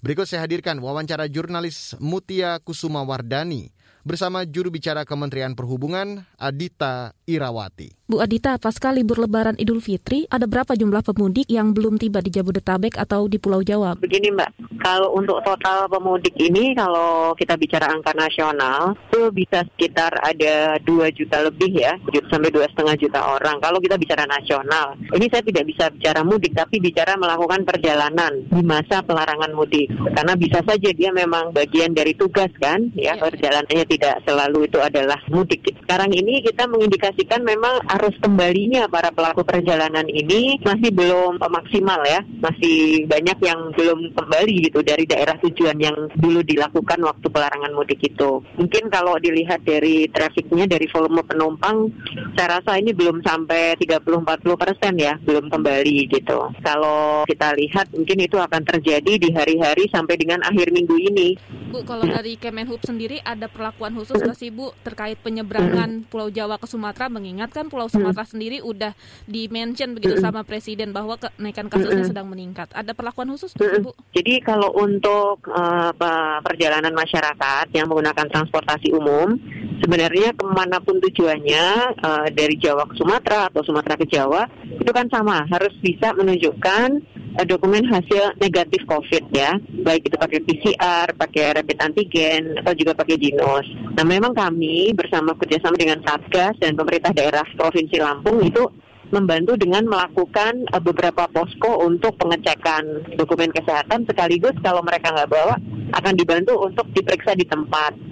Berikut 0.00 0.24
saya 0.24 0.48
hadirkan 0.48 0.80
wawancara 0.80 1.28
jurnalis 1.28 1.92
Mutia 2.00 2.56
Kusuma 2.64 3.04
Wardani 3.04 3.68
bersama 4.02 4.48
juru 4.48 4.72
bicara 4.72 5.04
Kementerian 5.04 5.52
Perhubungan 5.52 6.24
Adita 6.40 7.12
Irawati. 7.28 8.00
Bu 8.10 8.18
Adita, 8.18 8.58
pasca 8.58 8.90
libur 8.90 9.22
lebaran 9.22 9.54
Idul 9.54 9.78
Fitri, 9.78 10.26
ada 10.26 10.50
berapa 10.50 10.74
jumlah 10.74 11.06
pemudik 11.06 11.46
yang 11.46 11.70
belum 11.70 11.94
tiba 11.94 12.18
di 12.18 12.34
Jabodetabek 12.34 12.98
atau 12.98 13.30
di 13.30 13.38
Pulau 13.38 13.62
Jawa? 13.62 13.94
Begini 14.02 14.34
Mbak, 14.34 14.82
kalau 14.82 15.14
untuk 15.14 15.38
total 15.46 15.86
pemudik 15.86 16.34
ini, 16.42 16.74
kalau 16.74 17.38
kita 17.38 17.54
bicara 17.54 17.86
angka 17.86 18.10
nasional, 18.18 18.98
itu 19.14 19.30
bisa 19.30 19.62
sekitar 19.62 20.10
ada 20.26 20.74
2 20.82 21.06
juta 21.14 21.38
lebih 21.46 21.70
ya, 21.70 21.94
sampai 22.26 22.50
dua 22.50 22.66
setengah 22.74 22.98
juta 22.98 23.20
orang. 23.22 23.62
Kalau 23.62 23.78
kita 23.78 23.94
bicara 23.94 24.26
nasional, 24.26 24.98
ini 25.14 25.30
saya 25.30 25.46
tidak 25.46 25.70
bisa 25.70 25.86
bicara 25.94 26.26
mudik, 26.26 26.50
tapi 26.50 26.82
bicara 26.82 27.14
melakukan 27.14 27.62
perjalanan 27.62 28.42
di 28.42 28.62
masa 28.66 29.06
pelarangan 29.06 29.54
mudik. 29.54 29.86
Karena 30.18 30.34
bisa 30.34 30.58
saja 30.66 30.90
dia 30.90 31.14
memang 31.14 31.54
bagian 31.54 31.94
dari 31.94 32.18
tugas 32.18 32.50
kan, 32.58 32.90
ya, 32.98 33.14
ya. 33.14 33.22
perjalanannya 33.22 33.86
tidak 33.90 34.22
selalu 34.22 34.70
itu 34.70 34.78
adalah 34.78 35.18
mudik. 35.26 35.66
Sekarang 35.82 36.14
ini 36.14 36.38
kita 36.46 36.70
mengindikasikan 36.70 37.42
memang 37.42 37.82
arus 37.98 38.14
kembalinya 38.22 38.86
para 38.86 39.10
pelaku 39.10 39.42
perjalanan 39.42 40.06
ini 40.06 40.62
masih 40.62 40.94
belum 40.94 41.42
maksimal 41.42 41.98
ya, 42.06 42.22
masih 42.38 43.10
banyak 43.10 43.38
yang 43.42 43.74
belum 43.74 44.14
kembali 44.14 44.70
gitu 44.70 44.86
dari 44.86 45.02
daerah 45.10 45.34
tujuan 45.42 45.74
yang 45.82 45.96
dulu 46.14 46.46
dilakukan 46.46 47.02
waktu 47.02 47.26
pelarangan 47.26 47.74
mudik 47.74 47.98
itu. 48.06 48.38
Mungkin 48.54 48.86
kalau 48.94 49.18
dilihat 49.18 49.66
dari 49.66 50.06
trafiknya, 50.06 50.70
dari 50.70 50.86
volume 50.86 51.26
penumpang, 51.26 51.90
saya 52.38 52.62
rasa 52.62 52.78
ini 52.78 52.94
belum 52.94 53.26
sampai 53.26 53.74
30-40 53.82 54.54
persen 54.54 54.94
ya, 54.94 55.18
belum 55.26 55.50
kembali 55.50 56.06
gitu. 56.06 56.54
Kalau 56.62 57.26
kita 57.26 57.58
lihat 57.58 57.90
mungkin 57.90 58.18
itu 58.22 58.38
akan 58.38 58.62
terjadi 58.62 59.18
di 59.18 59.28
hari-hari 59.34 59.90
sampai 59.90 60.14
dengan 60.14 60.38
akhir 60.46 60.70
minggu 60.70 60.94
ini. 60.94 61.34
Bu, 61.70 61.86
kalau 61.86 62.02
dari 62.02 62.34
Kemenhub 62.34 62.82
sendiri 62.82 63.22
ada 63.22 63.46
perlakuan 63.46 63.94
khusus 63.94 64.18
nggak 64.18 64.34
sih 64.34 64.50
Bu 64.50 64.74
terkait 64.82 65.14
penyeberangan 65.22 66.02
Pulau 66.10 66.26
Jawa 66.26 66.58
ke 66.58 66.66
Sumatera? 66.66 67.06
Mengingatkan 67.06 67.70
Pulau 67.70 67.86
Sumatera 67.86 68.26
sendiri 68.26 68.58
udah 68.58 68.92
di-mention 69.30 69.94
begitu 69.94 70.18
sama 70.18 70.42
Presiden 70.42 70.90
bahwa 70.90 71.14
kenaikan 71.14 71.70
kasusnya 71.70 72.10
sedang 72.10 72.26
meningkat. 72.26 72.74
Ada 72.74 72.90
perlakuan 72.90 73.30
khusus 73.30 73.54
Bu? 73.54 73.94
Jadi 74.10 74.42
kalau 74.42 74.74
untuk 74.74 75.46
uh, 75.46 75.94
perjalanan 76.42 76.90
masyarakat 76.90 77.70
yang 77.70 77.86
menggunakan 77.86 78.26
transportasi 78.26 78.90
umum, 78.90 79.38
sebenarnya 79.78 80.34
ke 80.34 80.44
mana 80.44 80.82
pun 80.82 80.98
tujuannya 80.98 81.64
uh, 82.02 82.26
dari 82.34 82.58
Jawa 82.58 82.84
ke 82.90 82.98
Sumatera 82.98 83.46
atau 83.46 83.62
Sumatera 83.62 83.94
ke 83.94 84.10
Jawa 84.10 84.50
itu 84.66 84.90
kan 84.90 85.06
sama 85.06 85.46
harus 85.46 85.72
bisa 85.78 86.12
menunjukkan 86.18 87.19
dokumen 87.46 87.86
hasil 87.86 88.36
negatif 88.40 88.82
COVID 88.88 89.30
ya, 89.32 89.56
baik 89.84 90.08
itu 90.08 90.16
pakai 90.16 90.40
PCR, 90.44 91.06
pakai 91.14 91.44
rapid 91.56 91.78
antigen, 91.80 92.58
atau 92.60 92.72
juga 92.74 92.92
pakai 92.96 93.16
Ginos. 93.20 93.66
Nah 93.96 94.04
memang 94.04 94.32
kami 94.32 94.92
bersama 94.96 95.36
kerjasama 95.36 95.76
dengan 95.76 96.00
Satgas 96.02 96.56
dan 96.58 96.74
pemerintah 96.74 97.12
daerah 97.14 97.44
Provinsi 97.56 97.96
Lampung 98.00 98.40
itu 98.42 98.66
membantu 99.10 99.58
dengan 99.58 99.84
melakukan 99.90 100.70
uh, 100.70 100.82
beberapa 100.82 101.26
posko 101.30 101.82
untuk 101.82 102.14
pengecekan 102.16 103.14
dokumen 103.18 103.50
kesehatan 103.50 104.06
sekaligus 104.06 104.54
kalau 104.62 104.80
mereka 104.86 105.10
nggak 105.10 105.30
bawa 105.30 105.58
akan 105.98 106.14
dibantu 106.14 106.54
untuk 106.62 106.86
diperiksa 106.94 107.34
di 107.34 107.44
tempat. 107.46 108.09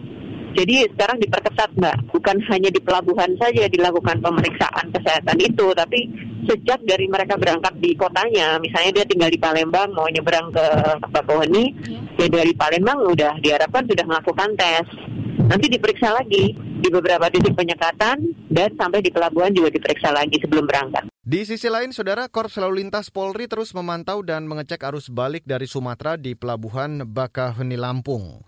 Jadi 0.57 0.89
sekarang 0.97 1.19
diperketat 1.21 1.71
mbak, 1.77 1.97
bukan 2.09 2.37
hanya 2.49 2.73
di 2.73 2.81
pelabuhan 2.81 3.31
saja 3.37 3.69
dilakukan 3.69 4.19
pemeriksaan 4.25 4.91
kesehatan 4.91 5.39
itu, 5.39 5.67
tapi 5.77 6.09
sejak 6.49 6.81
dari 6.89 7.05
mereka 7.07 7.37
berangkat 7.37 7.77
di 7.79 7.93
kotanya, 7.95 8.57
misalnya 8.59 9.01
dia 9.01 9.05
tinggal 9.05 9.31
di 9.31 9.39
Palembang 9.39 9.93
mau 9.93 10.09
nyebrang 10.09 10.49
ke 10.51 10.65
Bakauheni, 11.13 11.73
ya 12.17 12.27
dari 12.33 12.57
Palembang 12.57 13.05
udah 13.07 13.37
diharapkan 13.45 13.85
sudah 13.87 14.05
melakukan 14.09 14.51
tes. 14.57 14.89
Nanti 15.49 15.71
diperiksa 15.71 16.13
lagi 16.13 16.53
di 16.59 16.89
beberapa 16.93 17.31
titik 17.33 17.57
penyekatan 17.57 18.21
dan 18.53 18.69
sampai 18.77 19.01
di 19.01 19.09
pelabuhan 19.09 19.55
juga 19.55 19.73
diperiksa 19.73 20.13
lagi 20.13 20.37
sebelum 20.43 20.67
berangkat. 20.69 21.09
Di 21.29 21.45
sisi 21.45 21.69
lain, 21.69 21.93
Saudara 21.93 22.25
Korps 22.29 22.57
Lalu 22.57 22.85
Lintas 22.85 23.13
Polri 23.13 23.49
terus 23.49 23.77
memantau 23.77 24.25
dan 24.25 24.49
mengecek 24.49 24.81
arus 24.89 25.13
balik 25.13 25.45
dari 25.45 25.69
Sumatera 25.69 26.17
di 26.17 26.33
Pelabuhan 26.33 27.05
Bakaheni 27.05 27.77
Lampung. 27.77 28.45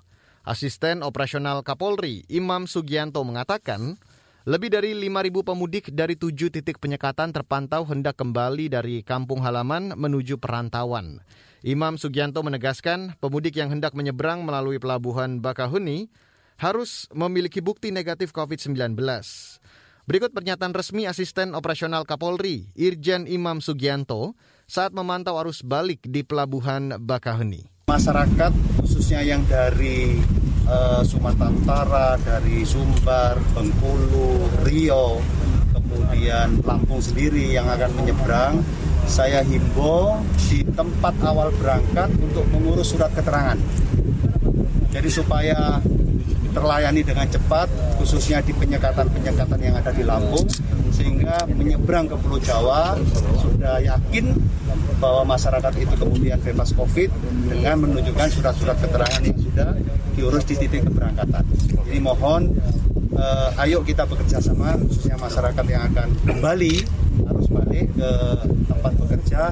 Asisten 0.51 1.07
Operasional 1.07 1.63
Kapolri, 1.63 2.27
Imam 2.27 2.67
Sugianto 2.67 3.23
mengatakan, 3.23 3.95
lebih 4.43 4.75
dari 4.75 4.99
5.000 4.99 5.47
pemudik 5.47 5.95
dari 5.95 6.19
tujuh 6.19 6.51
titik 6.51 6.83
penyekatan 6.83 7.31
terpantau 7.31 7.87
hendak 7.87 8.19
kembali 8.19 8.67
dari 8.67 9.07
kampung 9.07 9.47
halaman 9.47 9.95
menuju 9.95 10.43
perantauan. 10.43 11.23
Imam 11.63 11.95
Sugianto 11.95 12.43
menegaskan, 12.43 13.15
pemudik 13.23 13.63
yang 13.63 13.71
hendak 13.71 13.95
menyeberang 13.95 14.43
melalui 14.43 14.83
Pelabuhan 14.83 15.39
Bakahuni 15.39 16.11
harus 16.59 17.07
memiliki 17.15 17.63
bukti 17.63 17.95
negatif 17.95 18.35
COVID-19. 18.35 18.99
Berikut 20.11 20.35
pernyataan 20.35 20.75
resmi 20.75 21.07
Asisten 21.07 21.55
Operasional 21.55 22.03
Kapolri, 22.03 22.75
Irjen 22.75 23.31
Imam 23.31 23.63
Sugianto, 23.63 24.35
saat 24.67 24.91
memantau 24.91 25.39
arus 25.39 25.63
balik 25.63 26.03
di 26.11 26.27
Pelabuhan 26.27 26.99
Bakahuni. 26.99 27.70
Masyarakat 27.91 28.53
khususnya 28.79 29.19
yang 29.27 29.43
dari 29.51 30.23
uh, 30.71 31.03
Sumatera 31.03 31.51
Utara, 31.51 32.09
dari 32.23 32.63
Sumbar, 32.63 33.35
Bengkulu, 33.51 34.47
Rio, 34.63 35.19
kemudian 35.75 36.63
Lampung 36.63 37.03
sendiri 37.03 37.51
yang 37.51 37.67
akan 37.67 37.91
menyeberang, 37.99 38.63
saya 39.11 39.43
himbau 39.43 40.23
di 40.47 40.63
tempat 40.71 41.19
awal 41.27 41.51
berangkat 41.59 42.15
untuk 42.23 42.47
mengurus 42.55 42.95
surat 42.95 43.11
keterangan. 43.11 43.59
Jadi 44.95 45.11
supaya 45.11 45.83
terlayani 46.51 47.01
dengan 47.07 47.27
cepat 47.27 47.71
khususnya 47.99 48.43
di 48.43 48.53
penyekatan-penyekatan 48.55 49.59
yang 49.61 49.75
ada 49.79 49.91
di 49.95 50.03
Lampung 50.03 50.47
sehingga 50.91 51.47
menyeberang 51.49 52.11
ke 52.11 52.17
Pulau 52.21 52.41
Jawa 52.43 52.99
sudah 53.41 53.81
yakin 53.81 54.37
bahwa 55.01 55.33
masyarakat 55.33 55.73
itu 55.81 55.95
kemudian 55.97 56.39
bebas 56.45 56.77
COVID 56.77 57.09
dengan 57.49 57.77
menunjukkan 57.89 58.29
surat-surat 58.29 58.77
keterangan 58.79 59.23
yang 59.25 59.39
sudah 59.41 59.71
diurus 60.13 60.45
di 60.45 60.55
titik 60.61 60.85
keberangkatan. 60.85 61.45
Jadi 61.89 61.99
mohon 62.05 62.53
eh, 63.17 63.63
ayo 63.65 63.81
kita 63.81 64.05
bekerja 64.05 64.45
sama 64.45 64.77
khususnya 64.77 65.17
masyarakat 65.17 65.65
yang 65.73 65.83
akan 65.89 66.09
kembali 66.29 66.75
harus 67.25 67.47
balik 67.49 67.87
ke 67.97 68.11
tempat 68.69 68.93
bekerja 69.01 69.43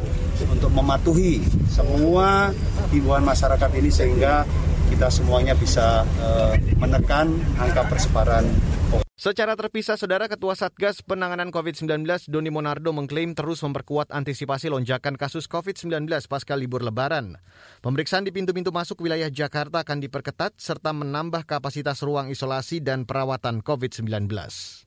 untuk 0.53 0.71
mematuhi 0.73 1.41
semua 1.69 2.53
himbauan 2.93 3.25
masyarakat 3.25 3.71
ini 3.77 3.91
sehingga 3.93 4.45
kita 4.89 5.13
semuanya 5.13 5.53
bisa 5.53 6.03
uh, 6.25 6.57
menekan 6.81 7.31
angka 7.61 7.85
persebaran 7.87 8.45
Secara 9.19 9.59
terpisah, 9.59 9.99
Saudara 9.99 10.31
Ketua 10.31 10.55
Satgas 10.55 11.03
Penanganan 11.03 11.51
COVID-19 11.51 12.07
Doni 12.31 12.55
Monardo 12.55 12.95
mengklaim 12.95 13.35
terus 13.35 13.67
memperkuat 13.67 14.15
antisipasi 14.15 14.71
lonjakan 14.71 15.19
kasus 15.19 15.51
COVID-19 15.51 16.07
pasca 16.31 16.55
libur 16.55 16.87
lebaran. 16.87 17.35
Pemeriksaan 17.83 18.23
di 18.23 18.31
pintu-pintu 18.31 18.71
masuk 18.71 19.03
wilayah 19.03 19.27
Jakarta 19.27 19.83
akan 19.83 19.99
diperketat 19.99 20.55
serta 20.63 20.95
menambah 20.95 21.51
kapasitas 21.51 21.99
ruang 22.07 22.31
isolasi 22.31 22.79
dan 22.79 23.11
perawatan 23.11 23.59
COVID-19. 23.59 24.31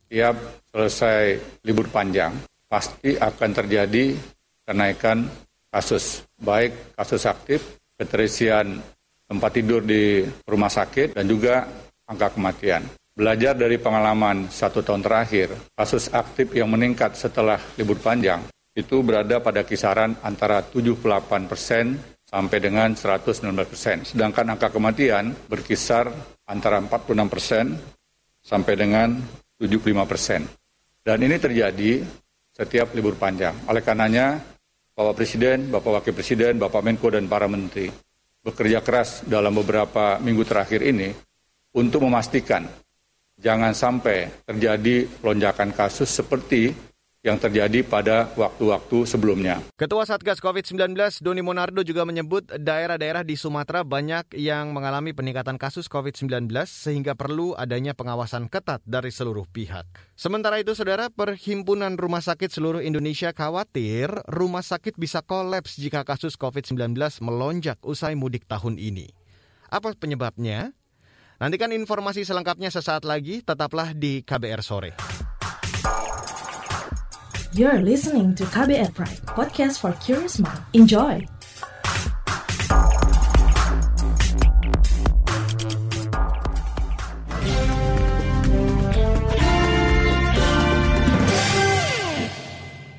Tiap 0.08 0.36
selesai 0.72 1.36
libur 1.68 1.92
panjang, 1.92 2.32
pasti 2.72 3.20
akan 3.20 3.52
terjadi 3.52 4.16
kenaikan 4.64 5.28
kasus, 5.68 6.24
baik 6.40 6.96
kasus 6.96 7.28
aktif, 7.28 7.84
keterisian 8.00 8.80
tempat 9.32 9.52
tidur 9.56 9.80
di 9.80 10.28
rumah 10.44 10.68
sakit, 10.68 11.16
dan 11.16 11.24
juga 11.24 11.64
angka 12.04 12.36
kematian. 12.36 12.84
Belajar 13.16 13.56
dari 13.56 13.80
pengalaman 13.80 14.52
satu 14.52 14.84
tahun 14.84 15.00
terakhir, 15.00 15.56
kasus 15.72 16.12
aktif 16.12 16.52
yang 16.52 16.68
meningkat 16.68 17.16
setelah 17.16 17.56
libur 17.80 17.96
panjang 18.04 18.44
itu 18.76 19.04
berada 19.04 19.40
pada 19.40 19.64
kisaran 19.64 20.16
antara 20.24 20.64
78 20.64 21.48
persen 21.48 21.96
sampai 22.28 22.58
dengan 22.60 22.96
119 22.96 23.52
persen. 23.68 24.04
Sedangkan 24.08 24.56
angka 24.56 24.72
kematian 24.72 25.36
berkisar 25.48 26.08
antara 26.48 26.80
46 26.80 27.28
persen 27.28 27.66
sampai 28.40 28.74
dengan 28.80 29.20
75 29.60 30.08
persen. 30.08 30.48
Dan 31.04 31.20
ini 31.24 31.36
terjadi 31.36 32.00
setiap 32.56 32.96
libur 32.96 33.20
panjang. 33.20 33.56
Oleh 33.68 33.84
karenanya, 33.84 34.40
Bapak 34.96 35.20
Presiden, 35.20 35.68
Bapak 35.68 36.00
Wakil 36.00 36.16
Presiden, 36.16 36.56
Bapak 36.56 36.80
Menko, 36.80 37.12
dan 37.12 37.28
para 37.28 37.52
Menteri 37.52 38.11
bekerja 38.42 38.82
keras 38.82 39.22
dalam 39.26 39.54
beberapa 39.54 40.18
minggu 40.18 40.42
terakhir 40.46 40.82
ini 40.82 41.14
untuk 41.78 42.04
memastikan 42.06 42.66
jangan 43.38 43.74
sampai 43.74 44.46
terjadi 44.46 45.10
lonjakan 45.22 45.74
kasus 45.74 46.10
seperti 46.10 46.91
yang 47.22 47.38
terjadi 47.38 47.86
pada 47.86 48.34
waktu-waktu 48.34 49.06
sebelumnya. 49.06 49.62
Ketua 49.78 50.10
Satgas 50.10 50.42
COVID-19 50.42 50.98
Doni 51.22 51.46
Monardo 51.46 51.86
juga 51.86 52.02
menyebut 52.02 52.50
daerah-daerah 52.50 53.22
di 53.22 53.38
Sumatera 53.38 53.86
banyak 53.86 54.34
yang 54.42 54.74
mengalami 54.74 55.14
peningkatan 55.14 55.62
kasus 55.62 55.86
COVID-19 55.86 56.50
sehingga 56.66 57.14
perlu 57.14 57.54
adanya 57.54 57.94
pengawasan 57.94 58.50
ketat 58.50 58.82
dari 58.90 59.14
seluruh 59.14 59.46
pihak. 59.46 59.86
Sementara 60.18 60.58
itu, 60.58 60.74
Saudara, 60.74 61.14
Perhimpunan 61.14 61.94
Rumah 61.94 62.26
Sakit 62.26 62.50
Seluruh 62.50 62.82
Indonesia 62.82 63.30
khawatir 63.38 64.10
rumah 64.26 64.66
sakit 64.66 64.98
bisa 64.98 65.22
kolaps 65.22 65.78
jika 65.78 66.02
kasus 66.02 66.34
COVID-19 66.42 66.98
melonjak 67.22 67.78
usai 67.86 68.18
mudik 68.18 68.50
tahun 68.50 68.82
ini. 68.82 69.14
Apa 69.70 69.94
penyebabnya? 69.94 70.74
Nantikan 71.38 71.74
informasi 71.74 72.26
selengkapnya 72.26 72.70
sesaat 72.74 73.06
lagi, 73.06 73.42
tetaplah 73.42 73.94
di 73.94 74.22
KBR 74.22 74.62
Sore. 74.62 75.21
You're 77.52 77.84
listening 77.84 78.32
to 78.40 78.48
KBR 78.48 78.96
Pride, 78.96 79.20
podcast 79.28 79.84
for 79.84 79.92
curious 80.00 80.40
mind. 80.40 80.56
Enjoy! 80.72 81.20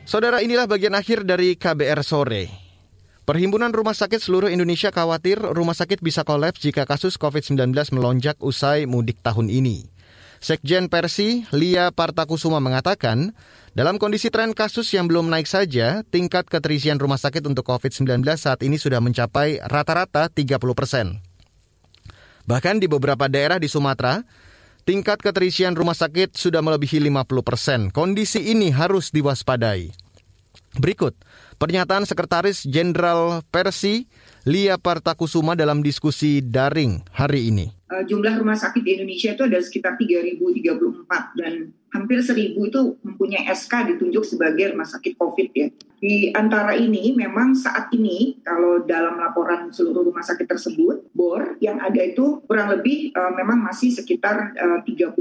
Saudara, 0.05 0.45
inilah 0.45 0.69
bagian 0.69 0.93
akhir 1.01 1.25
dari 1.25 1.57
KBR 1.57 2.05
Sore. 2.05 2.53
Perhimpunan 3.25 3.73
Rumah 3.73 3.97
Sakit 3.97 4.21
seluruh 4.21 4.53
Indonesia 4.53 4.93
khawatir 4.93 5.41
rumah 5.41 5.73
sakit 5.73 6.05
bisa 6.05 6.29
kolaps 6.29 6.61
jika 6.61 6.85
kasus 6.85 7.17
COVID-19 7.17 7.73
melonjak 7.97 8.37
usai 8.45 8.85
mudik 8.85 9.25
tahun 9.25 9.49
ini. 9.49 9.91
Sekjen 10.42 10.90
Persi, 10.90 11.46
Lia 11.55 11.94
Partakusuma 11.94 12.59
mengatakan, 12.59 13.31
dalam 13.78 13.94
kondisi 14.02 14.26
tren 14.26 14.50
kasus 14.50 14.90
yang 14.90 15.07
belum 15.07 15.31
naik 15.31 15.46
saja, 15.46 16.02
tingkat 16.11 16.50
keterisian 16.50 16.98
rumah 16.98 17.14
sakit 17.14 17.46
untuk 17.46 17.62
COVID-19 17.70 18.26
saat 18.35 18.59
ini 18.66 18.74
sudah 18.74 18.98
mencapai 18.98 19.62
rata-rata 19.62 20.26
30 20.26 20.59
persen. 20.74 21.22
Bahkan 22.50 22.83
di 22.83 22.90
beberapa 22.90 23.31
daerah 23.31 23.62
di 23.62 23.70
Sumatera, 23.70 24.18
tingkat 24.83 25.22
keterisian 25.22 25.78
rumah 25.78 25.94
sakit 25.94 26.35
sudah 26.35 26.59
melebihi 26.59 26.98
50 26.98 27.46
persen. 27.46 27.81
Kondisi 27.94 28.50
ini 28.50 28.74
harus 28.74 29.14
diwaspadai. 29.14 29.94
Berikut 30.74 31.14
pernyataan 31.62 32.02
Sekretaris 32.02 32.66
Jenderal 32.66 33.46
Persi 33.46 34.11
Lia 34.42 34.74
Partakusuma 34.74 35.55
dalam 35.55 35.87
diskusi 35.87 36.42
daring 36.42 36.98
hari 37.14 37.55
ini. 37.55 37.82
Uh, 37.92 38.00
jumlah 38.09 38.40
rumah 38.40 38.57
sakit 38.57 38.81
di 38.81 38.96
Indonesia 38.96 39.37
itu 39.37 39.44
ada 39.44 39.61
sekitar 39.61 40.00
3.034 40.00 41.37
dan 41.37 41.76
hampir 41.92 42.24
1.000 42.24 42.57
itu 42.57 42.81
mempunyai 43.05 43.44
SK 43.52 43.94
ditunjuk 43.94 44.24
sebagai 44.24 44.72
rumah 44.72 44.88
sakit 44.88 45.12
COVID 45.20 45.48
ya. 45.52 45.68
di 46.02 46.35
antara 46.35 46.74
ini 46.74 47.14
memang 47.14 47.55
saat 47.55 47.87
ini 47.94 48.42
kalau 48.42 48.83
dalam 48.83 49.22
laporan 49.22 49.70
seluruh 49.70 50.11
rumah 50.11 50.26
sakit 50.26 50.50
tersebut, 50.50 51.14
BOR 51.14 51.62
yang 51.62 51.78
ada 51.78 52.02
itu 52.02 52.42
kurang 52.50 52.74
lebih 52.74 53.14
uh, 53.14 53.31
memang 53.31 53.62
masih 53.62 53.94
sekitar 53.94 54.50
uh, 54.59 54.83
30% 54.83 55.14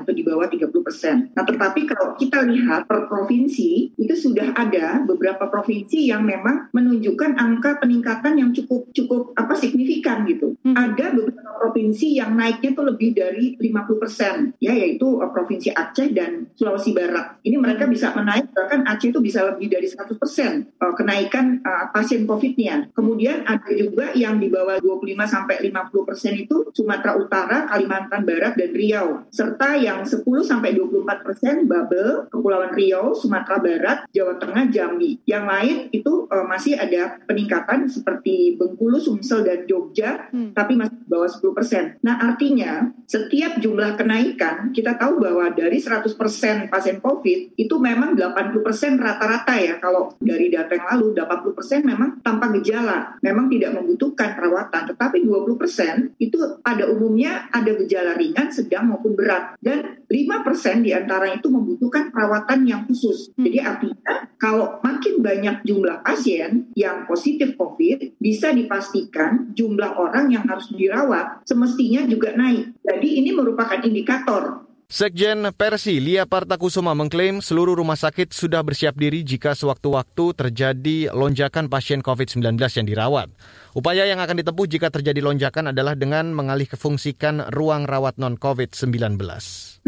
atau 0.00 0.12
di 0.16 0.24
bawah 0.24 0.48
30%. 0.48 1.36
Nah, 1.36 1.44
tetapi 1.44 1.84
kalau 1.84 2.16
kita 2.16 2.48
lihat 2.48 2.88
per 2.88 3.12
provinsi 3.12 3.92
itu 4.00 4.14
sudah 4.16 4.56
ada 4.56 5.04
beberapa 5.04 5.52
provinsi 5.52 6.08
yang 6.08 6.24
memang 6.24 6.72
menunjukkan 6.72 7.36
angka 7.36 7.84
peningkatan 7.84 8.40
yang 8.40 8.56
cukup 8.56 8.88
cukup 8.96 9.36
apa 9.36 9.52
signifikan 9.52 10.24
gitu. 10.24 10.56
Hmm. 10.64 10.80
Ada 10.80 11.12
beberapa 11.12 11.60
provinsi 11.60 12.11
yang 12.18 12.36
naiknya 12.36 12.76
tuh 12.76 12.84
lebih 12.88 13.16
dari 13.16 13.56
50% 13.56 14.58
ya 14.60 14.72
yaitu 14.72 15.20
uh, 15.20 15.30
provinsi 15.30 15.72
Aceh 15.72 16.12
dan 16.12 16.50
Sulawesi 16.56 16.92
Barat. 16.92 17.40
Ini 17.44 17.56
mereka 17.56 17.88
bisa 17.88 18.12
menaik 18.12 18.52
bahkan 18.52 18.84
Aceh 18.84 19.12
itu 19.12 19.20
bisa 19.20 19.44
lebih 19.48 19.72
dari 19.72 19.88
100% 19.88 20.12
uh, 20.16 20.94
kenaikan 20.96 21.60
uh, 21.64 21.88
pasien 21.90 22.24
COVID-nya. 22.28 22.92
Kemudian 22.92 23.44
ada 23.48 23.70
juga 23.72 24.12
yang 24.12 24.38
di 24.38 24.52
bawah 24.52 24.78
25 24.80 25.26
sampai 25.28 25.56
50% 25.64 26.44
itu 26.44 26.56
Sumatera 26.72 27.16
Utara, 27.16 27.58
Kalimantan 27.68 28.24
Barat 28.24 28.54
dan 28.56 28.70
Riau. 28.72 29.26
Serta 29.32 29.76
yang 29.78 30.04
10 30.04 30.24
sampai 30.44 30.76
24% 30.76 31.68
Babel, 31.68 32.28
Kepulauan 32.28 32.72
Riau, 32.72 33.12
Sumatera 33.16 33.58
Barat, 33.60 33.98
Jawa 34.12 34.36
Tengah, 34.40 34.68
Jambi. 34.72 35.20
Yang 35.28 35.44
lain 35.44 35.76
itu 35.92 36.12
masih 36.48 36.76
ada 36.76 37.20
peningkatan 37.28 37.88
seperti 37.88 38.56
Bengkulu, 38.56 38.98
Sumsel 38.98 39.44
dan 39.44 39.64
Jogja, 39.68 40.28
hmm. 40.32 40.56
tapi 40.56 40.76
masih 40.76 40.96
di 40.96 41.08
bawah 41.08 41.28
10%. 41.28 41.91
Nah, 42.00 42.16
artinya 42.16 42.88
setiap 43.04 43.60
jumlah 43.60 44.00
kenaikan 44.00 44.72
kita 44.72 44.96
tahu 44.96 45.20
bahwa 45.20 45.52
dari 45.52 45.76
100% 45.76 46.72
pasien 46.72 46.98
COVID 47.04 47.60
itu 47.60 47.74
memang 47.76 48.16
80% 48.16 48.96
rata-rata 48.96 49.52
ya 49.60 49.76
kalau 49.76 50.16
dari 50.16 50.48
data 50.48 50.72
yang 50.72 50.88
lalu 50.96 51.06
80% 51.20 51.84
memang 51.84 52.24
tanpa 52.24 52.48
gejala, 52.56 53.20
memang 53.20 53.52
tidak 53.52 53.76
membutuhkan 53.76 54.32
perawatan, 54.32 54.82
tetapi 54.94 55.28
20% 55.28 56.16
itu 56.16 56.38
pada 56.64 56.88
umumnya 56.88 57.52
ada 57.52 57.76
gejala 57.84 58.16
ringan, 58.16 58.48
sedang 58.48 58.88
maupun 58.88 59.12
berat 59.12 59.60
dan 59.60 60.00
5% 60.08 60.86
di 60.86 60.96
antara 60.96 61.28
itu 61.32 61.52
membutuhkan 61.52 62.08
perawatan 62.08 62.64
yang 62.64 62.88
khusus. 62.88 63.28
Hmm. 63.36 63.44
Jadi 63.44 63.58
artinya 63.60 64.12
kalau 64.40 64.80
makin 64.80 65.20
banyak 65.20 65.62
jumlah 65.68 66.00
pasien 66.00 66.72
yang 66.72 67.04
positif 67.04 67.54
COVID, 67.60 68.16
bisa 68.18 68.50
dipastikan 68.56 69.52
jumlah 69.52 70.00
orang 70.00 70.32
yang 70.32 70.44
harus 70.48 70.66
dirawat 70.72 71.44
semestinya 71.44 71.81
juga 72.06 72.36
naik. 72.36 72.78
Jadi 72.84 73.08
ini 73.18 73.30
merupakan 73.34 73.80
indikator 73.82 74.62
Sekjen 74.92 75.48
Persi 75.56 76.04
Lia 76.04 76.28
Partakusuma 76.28 76.92
mengklaim 76.92 77.40
seluruh 77.40 77.80
rumah 77.80 77.96
sakit 77.96 78.28
sudah 78.28 78.60
bersiap 78.60 78.92
diri 78.92 79.24
jika 79.24 79.56
sewaktu-waktu 79.56 80.36
terjadi 80.36 81.08
lonjakan 81.16 81.72
pasien 81.72 82.04
COVID-19 82.04 82.60
yang 82.60 82.84
dirawat. 82.84 83.32
Upaya 83.72 84.04
yang 84.04 84.20
akan 84.20 84.44
ditempuh 84.44 84.68
jika 84.68 84.92
terjadi 84.92 85.24
lonjakan 85.24 85.72
adalah 85.72 85.96
dengan 85.96 86.36
mengalih 86.36 86.68
kefungsikan 86.68 87.48
ruang 87.56 87.88
rawat 87.88 88.20
non-COVID-19. 88.20 89.16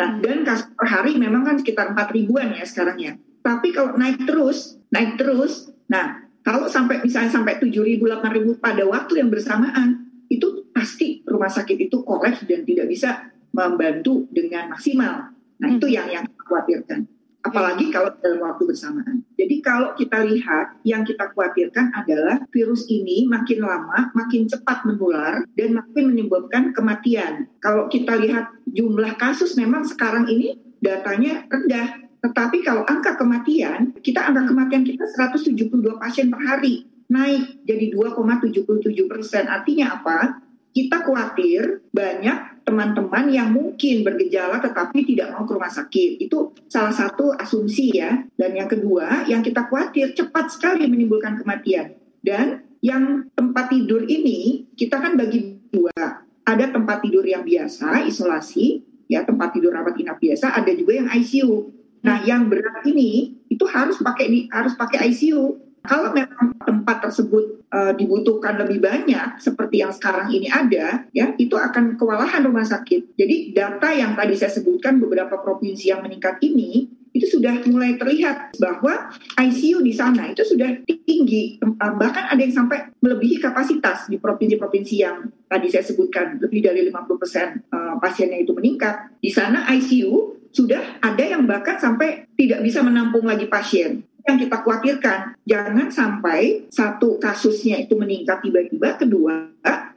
Nah, 0.00 0.08
dan 0.24 0.40
kasus 0.40 0.72
per 0.72 0.88
hari 0.88 1.20
memang 1.20 1.52
kan 1.52 1.60
sekitar 1.60 1.92
4 1.92 2.08
ribuan 2.08 2.56
ya 2.56 2.64
sekarang 2.64 2.96
ya. 2.96 3.12
Tapi 3.44 3.76
kalau 3.76 4.00
naik 4.00 4.24
terus, 4.24 4.80
naik 4.88 5.20
terus, 5.20 5.68
nah 5.84 6.24
kalau 6.40 6.64
sampai 6.72 7.04
misalnya 7.04 7.28
sampai 7.28 7.60
7 7.60 7.68
ribu, 7.84 8.08
8 8.08 8.24
ribu 8.40 8.56
pada 8.56 8.80
waktu 8.88 9.20
yang 9.20 9.28
bersamaan, 9.28 10.03
itu 10.28 10.68
pasti 10.74 11.22
rumah 11.24 11.50
sakit 11.50 11.88
itu 11.88 12.02
kolaps 12.02 12.44
dan 12.48 12.64
tidak 12.66 12.86
bisa 12.90 13.32
membantu 13.54 14.26
dengan 14.34 14.72
maksimal. 14.72 15.30
Nah, 15.62 15.68
hmm. 15.70 15.78
itu 15.78 15.86
yang 15.88 16.10
yang 16.10 16.24
khawatirkan. 16.42 17.06
Apalagi 17.44 17.92
kalau 17.92 18.08
dalam 18.24 18.40
waktu 18.40 18.64
bersamaan. 18.64 19.20
Jadi 19.36 19.60
kalau 19.60 19.92
kita 19.92 20.24
lihat 20.24 20.80
yang 20.80 21.04
kita 21.04 21.28
khawatirkan 21.28 21.92
adalah 21.92 22.40
virus 22.48 22.88
ini 22.88 23.28
makin 23.28 23.60
lama 23.60 24.08
makin 24.16 24.48
cepat 24.48 24.88
menular 24.88 25.44
dan 25.52 25.76
makin 25.76 26.16
menyebabkan 26.16 26.72
kematian. 26.72 27.52
Kalau 27.60 27.92
kita 27.92 28.16
lihat 28.16 28.48
jumlah 28.72 29.20
kasus 29.20 29.60
memang 29.60 29.84
sekarang 29.84 30.24
ini 30.24 30.56
datanya 30.80 31.44
rendah. 31.52 32.00
Tetapi 32.24 32.64
kalau 32.64 32.88
angka 32.88 33.20
kematian, 33.20 33.92
kita 34.00 34.24
angka 34.24 34.48
kematian 34.48 34.80
kita 34.80 35.04
172 35.04 36.00
pasien 36.00 36.32
per 36.32 36.40
hari 36.40 36.88
naik 37.14 37.62
jadi 37.62 37.94
2,77 37.94 39.06
persen. 39.06 39.46
Artinya 39.46 39.94
apa? 40.02 40.42
Kita 40.74 41.06
khawatir 41.06 41.86
banyak 41.94 42.66
teman-teman 42.66 43.30
yang 43.30 43.54
mungkin 43.54 44.02
bergejala 44.02 44.58
tetapi 44.58 45.06
tidak 45.06 45.30
mau 45.30 45.46
ke 45.46 45.54
rumah 45.54 45.70
sakit. 45.70 46.18
Itu 46.18 46.50
salah 46.66 46.90
satu 46.90 47.30
asumsi 47.38 47.94
ya. 47.94 48.26
Dan 48.34 48.58
yang 48.58 48.66
kedua, 48.66 49.22
yang 49.30 49.46
kita 49.46 49.70
khawatir 49.70 50.18
cepat 50.18 50.50
sekali 50.50 50.90
menimbulkan 50.90 51.38
kematian. 51.38 51.94
Dan 52.18 52.66
yang 52.82 53.30
tempat 53.38 53.70
tidur 53.70 54.02
ini 54.02 54.66
kita 54.74 54.98
kan 54.98 55.14
bagi 55.14 55.62
dua. 55.70 56.26
Ada 56.44 56.74
tempat 56.74 57.00
tidur 57.06 57.24
yang 57.24 57.46
biasa, 57.46 58.04
isolasi, 58.04 58.82
ya 59.08 59.24
tempat 59.24 59.56
tidur 59.56 59.72
rawat 59.72 59.96
inap 59.96 60.20
biasa, 60.20 60.52
ada 60.52 60.68
juga 60.76 61.00
yang 61.00 61.08
ICU. 61.08 61.72
Nah, 62.04 62.20
yang 62.20 62.52
berat 62.52 62.84
ini 62.84 63.40
itu 63.48 63.64
harus 63.64 63.96
pakai 63.96 64.52
harus 64.52 64.76
pakai 64.76 65.08
ICU 65.08 65.63
kalau 65.84 66.16
memang 66.16 66.56
tempat 66.64 67.04
tersebut 67.04 67.68
uh, 67.68 67.92
dibutuhkan 67.92 68.56
lebih 68.56 68.80
banyak 68.80 69.36
seperti 69.36 69.84
yang 69.84 69.92
sekarang 69.92 70.32
ini 70.32 70.48
ada, 70.48 71.04
ya 71.12 71.36
itu 71.36 71.52
akan 71.60 72.00
kewalahan 72.00 72.40
rumah 72.40 72.64
sakit. 72.64 73.12
Jadi 73.20 73.52
data 73.52 73.92
yang 73.92 74.16
tadi 74.16 74.32
saya 74.32 74.48
sebutkan 74.48 74.96
beberapa 74.96 75.36
provinsi 75.44 75.92
yang 75.92 76.00
meningkat 76.00 76.40
ini 76.40 76.88
itu 77.14 77.38
sudah 77.38 77.62
mulai 77.70 77.94
terlihat 78.00 78.58
bahwa 78.58 79.12
ICU 79.38 79.84
di 79.84 79.92
sana 79.94 80.32
itu 80.32 80.42
sudah 80.42 80.72
tinggi, 80.88 81.60
uh, 81.60 81.92
bahkan 82.00 82.32
ada 82.32 82.40
yang 82.40 82.64
sampai 82.64 82.88
melebihi 83.04 83.44
kapasitas 83.44 84.08
di 84.08 84.16
provinsi-provinsi 84.16 84.94
yang 84.96 85.28
tadi 85.46 85.68
saya 85.68 85.84
sebutkan 85.84 86.40
lebih 86.40 86.64
dari 86.64 86.80
50% 86.88 87.70
uh, 87.70 87.94
pasiennya 88.00 88.40
itu 88.40 88.56
meningkat. 88.56 89.20
Di 89.20 89.28
sana 89.28 89.68
ICU 89.68 90.48
sudah 90.48 91.04
ada 91.04 91.24
yang 91.28 91.44
bahkan 91.44 91.76
sampai 91.76 92.24
tidak 92.40 92.64
bisa 92.64 92.80
menampung 92.80 93.28
lagi 93.28 93.44
pasien 93.52 94.13
yang 94.24 94.36
kita 94.40 94.56
khawatirkan. 94.64 95.36
Jangan 95.44 95.88
sampai 95.92 96.68
satu 96.72 97.20
kasusnya 97.20 97.80
itu 97.84 97.94
meningkat 97.94 98.40
tiba-tiba, 98.40 98.96
kedua 98.96 99.52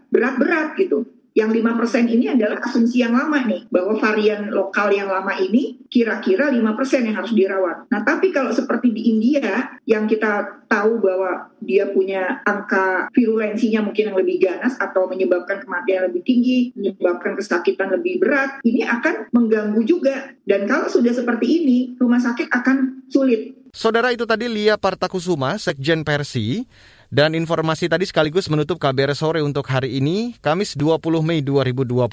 berat-berat 0.07 0.79
gitu. 0.79 1.03
Yang 1.37 1.61
5% 1.61 2.09
ini 2.09 2.33
adalah 2.33 2.57
asumsi 2.65 3.05
yang 3.05 3.13
lama 3.13 3.45
nih, 3.45 3.69
bahwa 3.69 3.93
varian 4.01 4.49
lokal 4.49 4.89
yang 4.89 5.05
lama 5.05 5.37
ini 5.37 5.77
kira-kira 5.85 6.49
5% 6.49 7.05
yang 7.05 7.13
harus 7.13 7.29
dirawat. 7.29 7.85
Nah, 7.93 8.01
tapi 8.01 8.33
kalau 8.33 8.49
seperti 8.49 8.89
di 8.89 9.13
India, 9.13 9.77
yang 9.85 10.09
kita 10.09 10.65
tahu 10.65 10.97
bahwa 10.97 11.53
dia 11.61 11.93
punya 11.93 12.41
angka 12.41 13.13
virulensinya 13.13 13.85
mungkin 13.85 14.09
yang 14.09 14.17
lebih 14.17 14.49
ganas 14.49 14.81
atau 14.81 15.05
menyebabkan 15.05 15.61
kematian 15.61 16.09
lebih 16.09 16.25
tinggi, 16.25 16.73
menyebabkan 16.73 17.37
kesakitan 17.37 17.93
lebih 17.93 18.17
berat, 18.17 18.57
ini 18.65 18.81
akan 18.81 19.29
mengganggu 19.29 19.85
juga. 19.85 20.33
Dan 20.41 20.65
kalau 20.65 20.89
sudah 20.89 21.13
seperti 21.13 21.61
ini, 21.61 21.77
rumah 22.01 22.17
sakit 22.17 22.49
akan 22.49 23.05
sulit 23.13 23.56
Saudara 23.75 24.15
itu 24.15 24.23
tadi 24.23 24.47
Lia 24.47 24.79
Partakusuma, 24.79 25.59
Sekjen 25.59 26.07
Persi, 26.07 26.63
dan 27.11 27.35
informasi 27.35 27.87
tadi 27.87 28.03
sekaligus 28.07 28.47
menutup 28.51 28.79
KBR 28.79 29.15
sore 29.15 29.39
untuk 29.43 29.67
hari 29.67 29.99
ini, 29.99 30.35
Kamis 30.39 30.75
20 30.75 31.23
Mei 31.23 31.39
2021. 31.43 32.03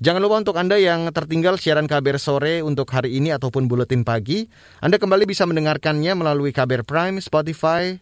Jangan 0.00 0.20
lupa 0.20 0.36
untuk 0.40 0.56
Anda 0.60 0.76
yang 0.76 1.08
tertinggal 1.12 1.56
siaran 1.56 1.88
KBR 1.88 2.18
sore 2.20 2.54
untuk 2.60 2.88
hari 2.92 3.16
ini 3.16 3.32
ataupun 3.32 3.68
buletin 3.68 4.04
pagi, 4.04 4.48
Anda 4.84 5.00
kembali 5.00 5.24
bisa 5.24 5.48
mendengarkannya 5.48 6.12
melalui 6.12 6.52
KBR 6.52 6.84
Prime, 6.84 7.16
Spotify, 7.20 7.96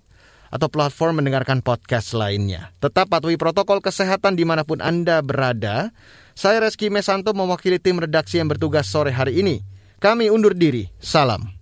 atau 0.53 0.69
platform 0.69 1.25
mendengarkan 1.25 1.65
podcast 1.65 2.13
lainnya. 2.13 2.77
Tetap 2.83 3.09
patuhi 3.09 3.41
protokol 3.41 3.81
kesehatan 3.81 4.37
di 4.37 4.45
mana 4.45 4.69
pun 4.69 4.85
Anda 4.85 5.25
berada. 5.25 5.97
Saya 6.37 6.61
Reski 6.61 6.93
Mesanto 6.93 7.33
mewakili 7.33 7.81
tim 7.81 7.97
redaksi 7.97 8.37
yang 8.37 8.53
bertugas 8.53 8.89
sore 8.89 9.13
hari 9.13 9.41
ini. 9.41 9.65
Kami 9.97 10.29
undur 10.29 10.53
diri. 10.53 10.93
Salam. 11.01 11.62